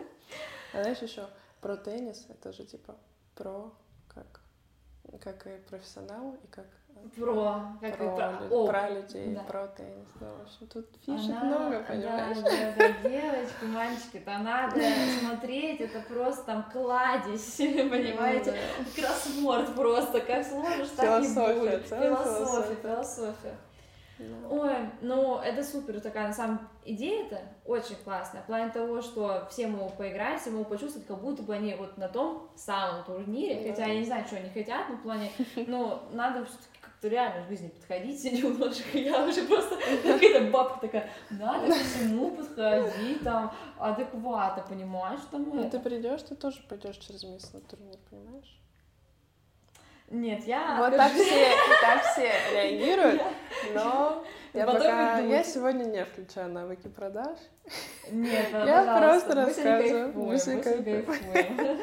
[0.72, 1.28] А знаешь еще
[1.60, 2.96] про теннис, это же типа
[3.34, 3.70] про
[4.08, 4.40] как
[5.20, 6.83] как и профессионал, и как э,
[7.16, 9.42] Про, как про, и про, о, про людей, да.
[9.42, 10.08] про теннис.
[10.18, 12.38] Да, в общем, тут фишек Она- много, понимаешь?
[12.38, 14.80] Да, да, девочки, мальчики, там надо
[15.20, 18.56] смотреть, это просто там кладезь, понимаете?
[18.78, 21.86] Ну Кроссворд просто, как сложишь, так и будет.
[21.86, 23.56] Философия, философия.
[24.18, 24.48] Да.
[24.48, 29.66] Ой, ну это супер такая, на самом идея-то очень классная, в плане того, что все
[29.66, 33.70] могут поиграть, все могут почувствовать, как будто бы они вот на том самом турнире, Да.
[33.70, 35.30] хотя я не знаю, что они хотят, но в плане,
[35.66, 41.10] ну, надо все-таки как-то реально в жизни подходить немножко, я уже просто какая-то бабка такая,
[41.30, 45.80] надо ко всему подходить, там, адекватно, понимаешь, что мы Ну, ты это.
[45.80, 48.60] придешь, ты тоже пойдешь через месяц на турнир, понимаешь?
[50.10, 50.76] Нет, я...
[50.78, 53.22] Вот так все, так все реагируют,
[53.74, 57.38] но я Потом пока, я сегодня не включаю навыки продаж.
[58.10, 61.78] Нет, Я пожалуйста, просто рассказываю, мы сегодня кайфуем.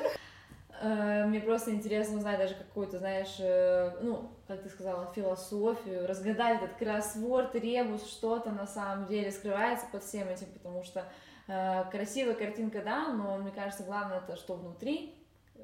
[0.82, 6.62] Э, Мне просто интересно узнать даже какую-то, знаешь, э, ну, как ты сказала, философию, разгадать
[6.62, 11.04] этот кроссворд, ребус, что-то на самом деле скрывается под всем этим, потому что
[11.48, 15.14] э, красивая картинка, да, но мне кажется, главное это, что внутри,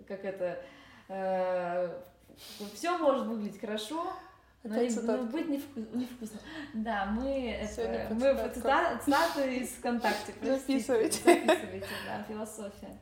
[0.07, 0.61] как это,
[2.75, 4.13] все может выглядеть хорошо,
[4.63, 5.23] но не- цитатка.
[5.23, 6.39] но быть невку- невкусно.
[6.73, 10.33] Да, мы, Сегодня это, мы цитаты из ВКонтакте.
[10.39, 11.17] простите, Записывайте.
[11.23, 12.97] Записывайте, да, философия.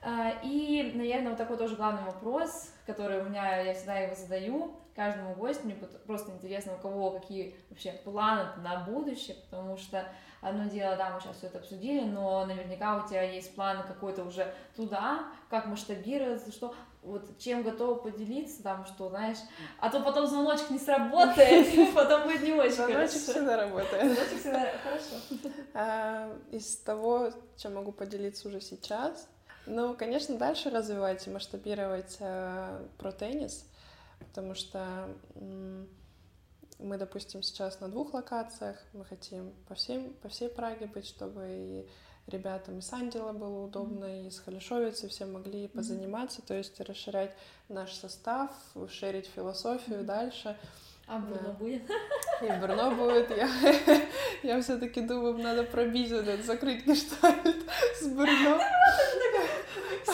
[0.00, 4.76] А, И, наверное, вот такой тоже главный вопрос, который у меня, я всегда его задаю
[4.94, 5.76] каждому гостю, мне
[6.06, 10.04] просто интересно, у кого какие вообще планы на будущее, потому что
[10.40, 14.24] одно дело, да, мы сейчас все это обсудили, но наверняка у тебя есть план какой-то
[14.24, 19.38] уже туда, как масштабироваться, что вот чем готова поделиться, там, что, знаешь,
[19.78, 24.12] а то потом звоночек не сработает, потом будет не очень Звоночек всегда работает.
[24.12, 25.14] Звоночек всегда хорошо.
[25.74, 29.28] А, из того, чем могу поделиться уже сейчас,
[29.68, 33.66] ну, конечно, дальше развивать и масштабировать э, про теннис,
[34.18, 35.88] потому что м,
[36.78, 41.44] мы, допустим, сейчас на двух локациях, мы хотим по, всем, по всей Праге быть, чтобы
[41.48, 41.88] и
[42.26, 47.34] ребятам из Ангела было удобно, и из Халишовицы все могли позаниматься, то есть расширять
[47.68, 48.50] наш состав,
[48.90, 50.56] шерить философию дальше.
[51.06, 51.52] А Бруно Да.
[51.52, 51.82] будет?
[52.42, 53.30] И Брно будет.
[53.30, 53.48] Я,
[54.42, 57.56] я все-таки думаю, надо пробить этот, закрыть гештальт
[57.98, 58.60] с Брно.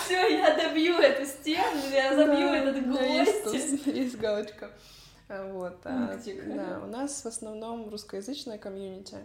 [0.05, 3.87] Все, я добью эту стену, я забью Да, этот у меня есть гвоздь.
[3.87, 4.71] Есть галочка.
[5.29, 5.79] А, Вот.
[5.85, 6.19] а.
[6.47, 9.17] Да, у нас в основном русскоязычная комьюнити.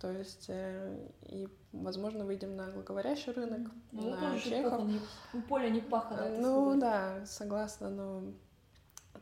[0.00, 0.96] То есть, э,
[1.26, 4.82] и, возможно, выйдем на англоговорящий рынок, Ну, на тоже чехов.
[4.84, 6.22] не- поле не пахано.
[6.22, 6.80] так Ну сказать.
[6.80, 8.22] да, согласна, но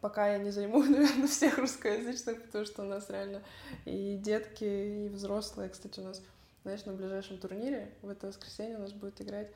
[0.00, 3.42] пока я не займу, наверное, всех русскоязычных, потому что у нас реально
[3.86, 5.68] и детки, и взрослые.
[5.68, 6.22] Кстати, у нас,
[6.62, 9.50] знаешь, на ближайшем турнире в это воскресенье у нас будет играть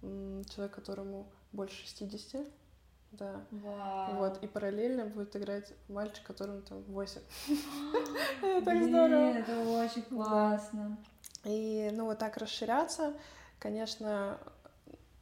[0.00, 2.46] человек, которому больше 60.
[3.12, 3.40] Да.
[3.50, 4.16] Вау.
[4.16, 7.20] Вот, и параллельно будет играть мальчик, которому там 8.
[8.42, 9.30] Это так здорово.
[9.32, 10.98] Это очень классно.
[11.44, 13.14] И, ну, вот так расширяться,
[13.58, 14.38] конечно,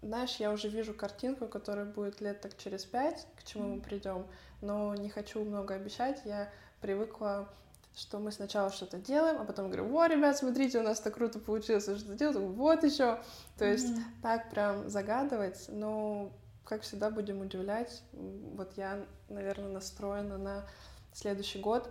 [0.02, 4.26] знаешь, я уже вижу картинку, которая будет лет так через пять, к чему мы придем,
[4.60, 6.50] но не хочу много обещать, я
[6.80, 7.48] привыкла
[7.96, 11.38] что мы сначала что-то делаем, а потом говорю, о, ребят, смотрите, у нас так круто
[11.38, 13.20] получилось, что делать, вот еще.
[13.56, 14.04] То есть Мгм.
[14.22, 16.30] так прям загадывать, но,
[16.64, 18.02] как всегда, будем удивлять.
[18.12, 20.66] Вот я, наверное, настроена на
[21.12, 21.88] следующий год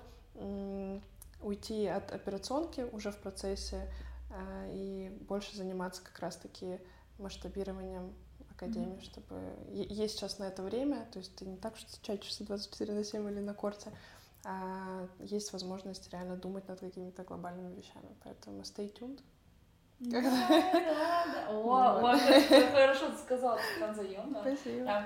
[1.42, 3.90] уйти от операционки уже в процессе
[4.32, 6.80] а, и больше заниматься как раз-таки
[7.20, 8.14] масштабированием
[8.52, 9.36] академии, чтобы...
[9.72, 13.04] е- Есть сейчас на это время, то есть ты не так, что чатишься 24 на
[13.04, 13.92] 7 или на корте,
[15.20, 18.10] есть возможность реально думать над какими-то глобальными вещами.
[18.24, 19.22] Поэтому stay tuned.
[20.00, 21.48] Да, да, да.
[21.50, 22.20] О, Вот.
[22.20, 24.40] хорошо ты сказала, прям заёмно.
[24.42, 25.06] Спасибо.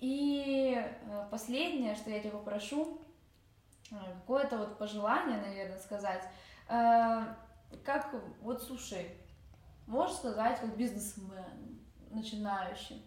[0.00, 3.00] И э, последнее, что я тебя попрошу,
[3.90, 6.22] э, какое-то вот пожелание, наверное, сказать.
[6.68, 7.24] Э,
[7.84, 8.12] Как,
[8.42, 9.16] вот слушай,
[9.86, 13.02] можешь сказать, как бизнесмен, начинающий,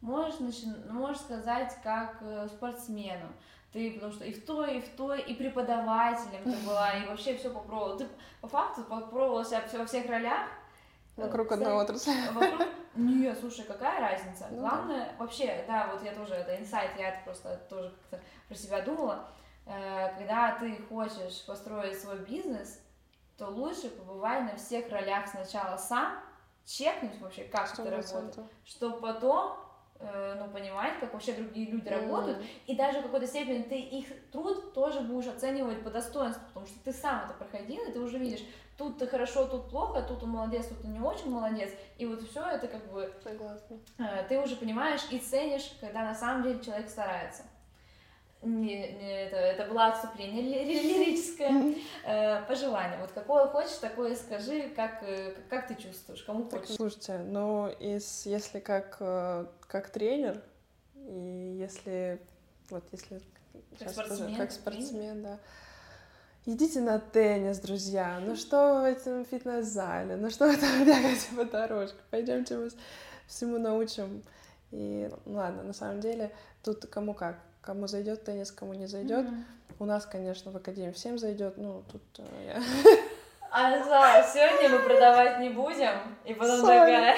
[0.00, 3.28] можешь, начи- можешь сказать, как спортсмену,
[3.72, 7.36] ты, потому что и в той, и в той, и преподавателем ты была, и вообще
[7.36, 7.98] все попробовала.
[7.98, 8.08] Ты
[8.40, 10.48] по факту попробовала себя во всех ролях.
[11.16, 12.12] Вокруг Э, одной отрасли.
[12.32, 12.66] Вокруг...
[12.94, 14.46] Нет, слушай, какая разница?
[14.50, 14.62] Ну да.
[14.62, 18.80] Главное, вообще, да, вот я тоже, это инсайт, я это просто тоже как-то про себя
[18.80, 19.28] думала.
[19.66, 22.80] Э, Когда ты хочешь построить свой бизнес,
[23.36, 26.18] то лучше побывай на всех ролях сначала сам,
[26.64, 29.56] чекнуть вообще, как Сто это работает, чтобы потом
[30.00, 34.72] ну, понимать, как вообще другие люди работают, и даже в какой-то степени ты их труд
[34.72, 38.44] тоже будешь оценивать по достоинству, потому что ты сам это проходил, и ты уже видишь,
[38.76, 42.22] тут ты хорошо, тут плохо, тут он молодец, тут он не очень молодец, и вот
[42.22, 43.78] все это как бы Согласна.
[43.98, 47.42] э, ты уже понимаешь и ценишь, когда на самом деле человек старается.
[48.42, 51.74] Не, не, это, это было отступление ли- ли- лирическое.
[52.04, 52.98] Э, пожелание.
[53.00, 56.76] Вот какое хочешь, такое скажи, как, э, как, как ты чувствуешь, кому Так, хочешь.
[56.76, 60.40] слушайте, ну, из, если как, э, как тренер,
[60.94, 62.20] и если,
[62.70, 63.20] вот если
[63.78, 65.38] тоже спортсмен, как как спортсмен, да,
[66.46, 71.44] идите на теннис, друзья, ну что в этом фитнес-зале, ну что вы там бегаете по
[71.44, 72.70] дорожке, пойдемте мы
[73.26, 74.22] всему научим.
[74.70, 76.30] И ну, ладно, на самом деле
[76.62, 79.26] тут кому как, кому зайдет теннис, кому не зайдет.
[79.78, 82.62] У нас, конечно, в академии всем зайдет, ну тут э, я
[83.50, 85.92] А за сегодня мы продавать не будем,
[86.24, 86.64] и потом Sorry.
[86.64, 87.16] такая.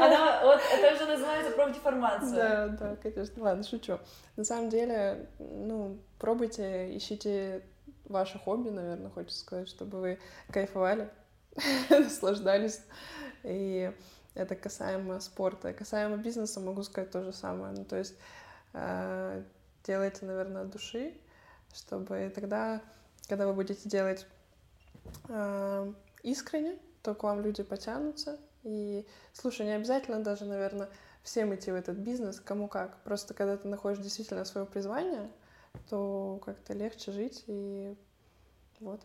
[0.00, 2.68] Она, вот это уже называется профдеформация.
[2.68, 3.44] Да, да, конечно.
[3.44, 4.00] Ладно, шучу.
[4.36, 7.62] На самом деле, ну, пробуйте, ищите
[8.06, 10.18] ваше хобби, наверное, хочется сказать, чтобы вы
[10.50, 11.08] кайфовали,
[11.90, 12.80] наслаждались.
[13.44, 13.92] И
[14.34, 15.72] это касаемо спорта.
[15.72, 17.72] Касаемо бизнеса могу сказать то же самое.
[17.72, 18.14] Ну, то есть
[19.84, 21.14] делайте, наверное, от души,
[21.72, 22.80] чтобы тогда,
[23.28, 24.26] когда вы будете делать
[25.28, 28.38] э, искренне, то к вам люди потянутся.
[28.62, 30.88] И, слушай, не обязательно даже, наверное,
[31.22, 32.96] всем идти в этот бизнес, кому как.
[33.02, 35.30] Просто когда ты находишь действительно свое призвание,
[35.88, 37.94] то как-то легче жить и
[38.80, 39.00] вот.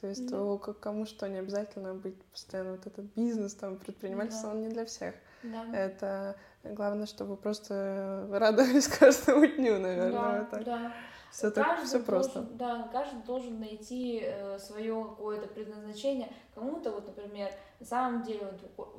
[0.00, 0.36] То есть Да.
[0.36, 4.56] то, кому что, не обязательно быть постоянно вот этот бизнес, там, предпринимательство, Да.
[4.56, 5.14] он не для всех.
[5.42, 5.64] Да.
[5.74, 10.12] Это главное, чтобы просто радовались каждому дню, наверное.
[10.12, 10.64] Да, вот так.
[10.64, 10.92] да.
[11.30, 12.40] Все так, все просто.
[12.42, 14.24] должен- Да, каждый должен найти
[14.58, 16.32] свое какое-то предназначение.
[16.54, 17.50] Кому-то, вот, например,
[17.80, 18.94] на самом деле вот,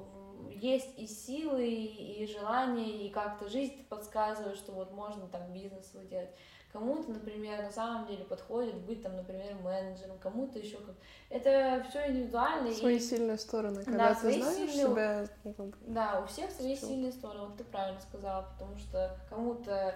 [0.50, 6.30] есть и силы, и, желания, и как-то жизнь подсказывает, что вот можно там бизнес делать.
[6.76, 10.94] Кому-то, например, на самом деле подходит быть там, например, менеджером, кому-то еще как.
[11.30, 12.74] Это все индивидуально.
[12.74, 13.00] Свои и...
[13.00, 16.88] сильные стороны, Да, когда ты свои знаешь сильные- себя, ну, Да, у всех свои Всё.
[16.88, 19.96] сильные стороны, вот ты правильно сказала, потому что кому-то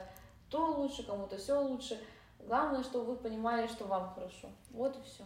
[0.50, 2.00] то лучше, кому-то все лучше.
[2.48, 4.48] Главное, чтобы вы понимали, что вам хорошо.
[4.72, 5.26] Вот и все.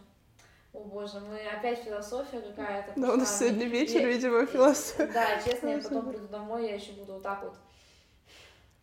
[0.73, 2.99] О боже, мы опять философия какая-то.
[2.99, 5.05] Да, у нас сегодня вечер, Я- видимо, философия.
[5.13, 7.53] Да, честно, я потом приду домой, я еще буду вот так вот.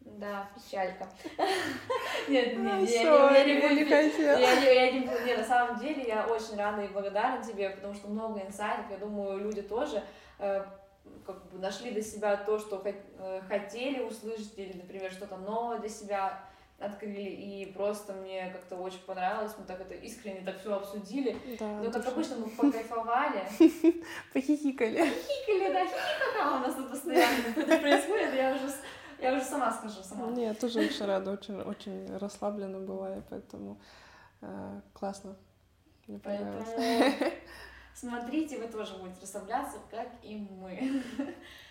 [0.01, 1.07] Да, печалька.
[2.29, 4.39] Нет, нет, я не- буду не пи- хотела.
[4.39, 7.71] я не, я не буду, не, на самом деле я очень рада и благодарна тебе,
[7.71, 10.03] потому что много инсайтов, я думаю, люди тоже
[10.39, 10.65] э,
[11.27, 15.89] как бы нашли для себя то, что э, хотели услышать, или, например, что-то новое для
[15.89, 16.41] себя
[16.79, 21.37] открыли, и просто мне как-то очень понравилось, мы так это искренне так все обсудили.
[21.59, 23.43] Да, Ну, как обычно, мы покайфовали.
[24.33, 24.99] Похихикали.
[25.05, 28.71] Хикали, да, хихикала у нас тут постоянно это происходит, я уже,
[29.21, 30.27] я уже сама скажу, сама.
[30.29, 33.81] Не, я тоже очень рада, очень, очень расслаблена была, и поэтому
[34.41, 35.37] э, классно.
[36.07, 36.69] Мне понравилось.
[36.77, 37.33] Поэтому
[37.95, 41.03] смотрите, вы тоже будете расслабляться, как и мы.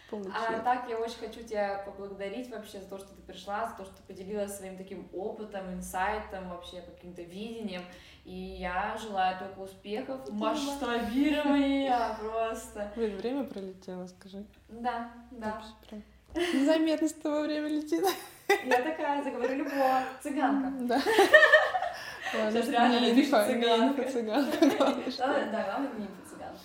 [0.09, 3.75] Полный А так я очень хочу тебя поблагодарить вообще за то, что ты пришла, за
[3.75, 7.83] то, что поделилась своим таким опытом, инсайтом, вообще каким-то видением.
[8.25, 12.91] И я желаю только успехов, масштабирования просто.
[12.95, 14.45] Блин, время пролетело, скажи.
[14.67, 15.53] Да, да.
[15.53, 16.03] Вообще прям
[16.35, 18.05] Незаметно с того время летит.
[18.65, 20.03] Я такая, заговорю любого.
[20.21, 20.71] Цыганка.
[20.85, 21.01] Да.
[22.33, 24.03] Ладно, Сейчас реально не цыганка.
[24.03, 24.57] цыганка.
[25.17, 26.59] Да, главное не цыганка.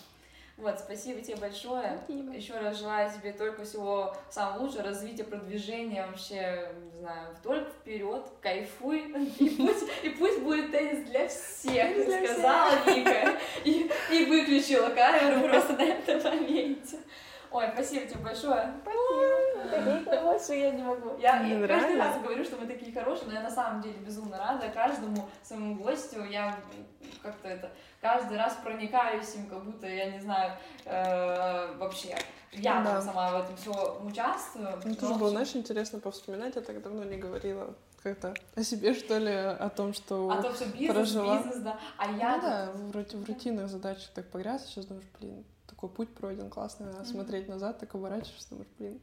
[0.56, 1.98] Вот, спасибо тебе большое.
[2.04, 2.32] Спасибо.
[2.32, 8.24] Еще раз желаю тебе только всего самого лучшего, развития, продвижения вообще, не знаю, только вперед,
[8.40, 9.00] кайфуй,
[9.38, 15.48] и пусть, и пусть будет теннис для всех, Для сказала Вика, и, и выключила камеру
[15.48, 16.98] просто на этом моменте.
[17.54, 18.74] Ой, спасибо тебе большое.
[18.82, 19.70] Спасибо.
[19.70, 21.16] Такие хорошие, я не могу.
[21.18, 23.94] Я, Мне я каждый раз говорю, что мы такие хорошие, но я на самом деле
[23.98, 26.24] безумно рада каждому своему гостю.
[26.24, 26.58] Я
[27.22, 32.16] как-то это каждый раз проникаюсь им, как будто, я не знаю, э, вообще,
[32.50, 32.94] я Да.
[32.94, 34.80] там сама в этом все участвую.
[34.84, 37.74] Ну, тоже было, знаешь, интересно повспоминать, я так давно не говорила.
[38.02, 40.28] как-то о себе, что ли, о том, что...
[40.28, 41.38] А то все бизнес, прожила.
[41.38, 41.78] бизнес, да.
[41.96, 45.42] А я Ну да, в, в рутинных задачах так погрязся, сейчас думаешь, блин,
[45.84, 49.00] такой путь пройден классный, а смотреть назад, так оборачиваешься, думаешь, блин,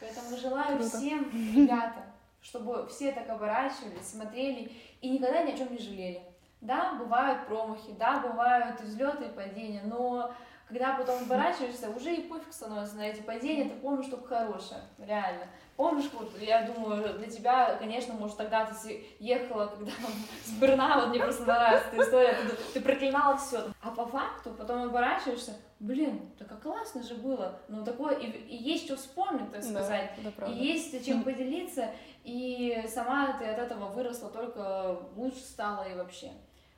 [0.00, 0.98] Поэтому желаю Круто.
[0.98, 2.04] всем, ребята,
[2.42, 6.22] чтобы все так оборачивались, смотрели и никогда ни о чем не жалели.
[6.60, 10.32] Да, бывают промахи, да, бывают взлеты и падения, но
[10.68, 15.46] когда потом оборачиваешься, уже и пофиг становится на эти падения, ты помнишь только хорошее, реально.
[15.76, 19.90] Помнишь, вот, я думаю, для тебя, конечно, может, тогда ты ехала, когда
[20.44, 23.62] с Берна, вот мне просто нравится эта история, ты, ты проклинала все.
[23.82, 27.60] А по факту потом оборачиваешься, блин, так как классно же было.
[27.68, 30.12] Ну, такое, и, и есть что вспомнить, так сказать.
[30.22, 30.56] да, И правда.
[30.56, 31.90] есть чем поделиться,
[32.22, 36.30] и сама ты от этого выросла, только лучше стала и вообще.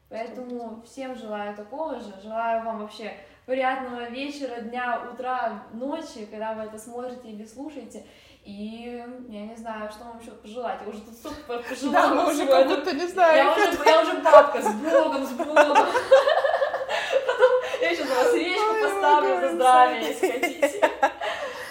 [0.09, 3.12] Поэтому всем желаю такого же, желаю вам вообще
[3.47, 8.05] приятного вечера, дня, утра, ночи, когда вы это смотрите или слушаете.
[8.44, 10.80] И я не знаю, что вам еще пожелать.
[10.82, 12.09] Я уже тут столько по- пожелала.
[12.09, 13.49] Да, мы уже как будто не я знаем.
[13.53, 15.55] уже, я уже бабка с Богом, с Богом.
[17.26, 20.90] Потом я еще за вас речку поставлю за здравие, если хотите.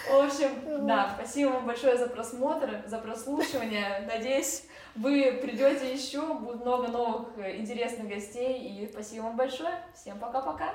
[0.10, 4.06] В общем, да, спасибо вам большое за просмотр, за прослушивание.
[4.08, 4.64] Надеюсь,
[4.96, 8.60] вы придете еще, будет много новых э, интересных гостей.
[8.60, 9.74] И спасибо вам большое.
[9.94, 10.74] Всем пока-пока.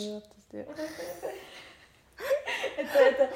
[2.76, 3.30] Это, это,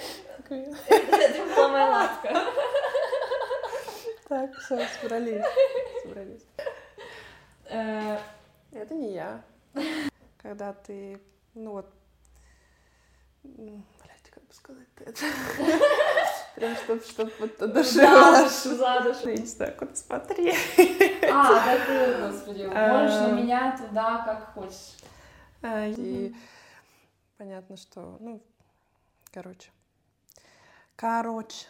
[0.89, 2.45] это была моя лапка.
[4.29, 5.45] Так, все, собрались.
[6.03, 6.43] Собрались.
[7.67, 8.19] Э,
[8.73, 9.43] Это не я.
[10.43, 11.19] Когда ты,
[11.55, 11.87] ну вот,
[13.45, 15.21] м, блядь, как бы сказать-то это?
[16.55, 18.43] Прям чтоб, чтоб вот одушевило.
[18.45, 19.31] душу, за душу.
[19.31, 20.57] Не знаю, куда смотреть.
[21.33, 23.33] А, да ты, господи, можешь на Э.
[23.33, 24.95] меня туда, как хочешь.
[25.62, 26.35] А, И
[27.45, 28.42] понятно, что, ну,
[29.30, 29.70] короче.
[30.97, 31.66] Короче.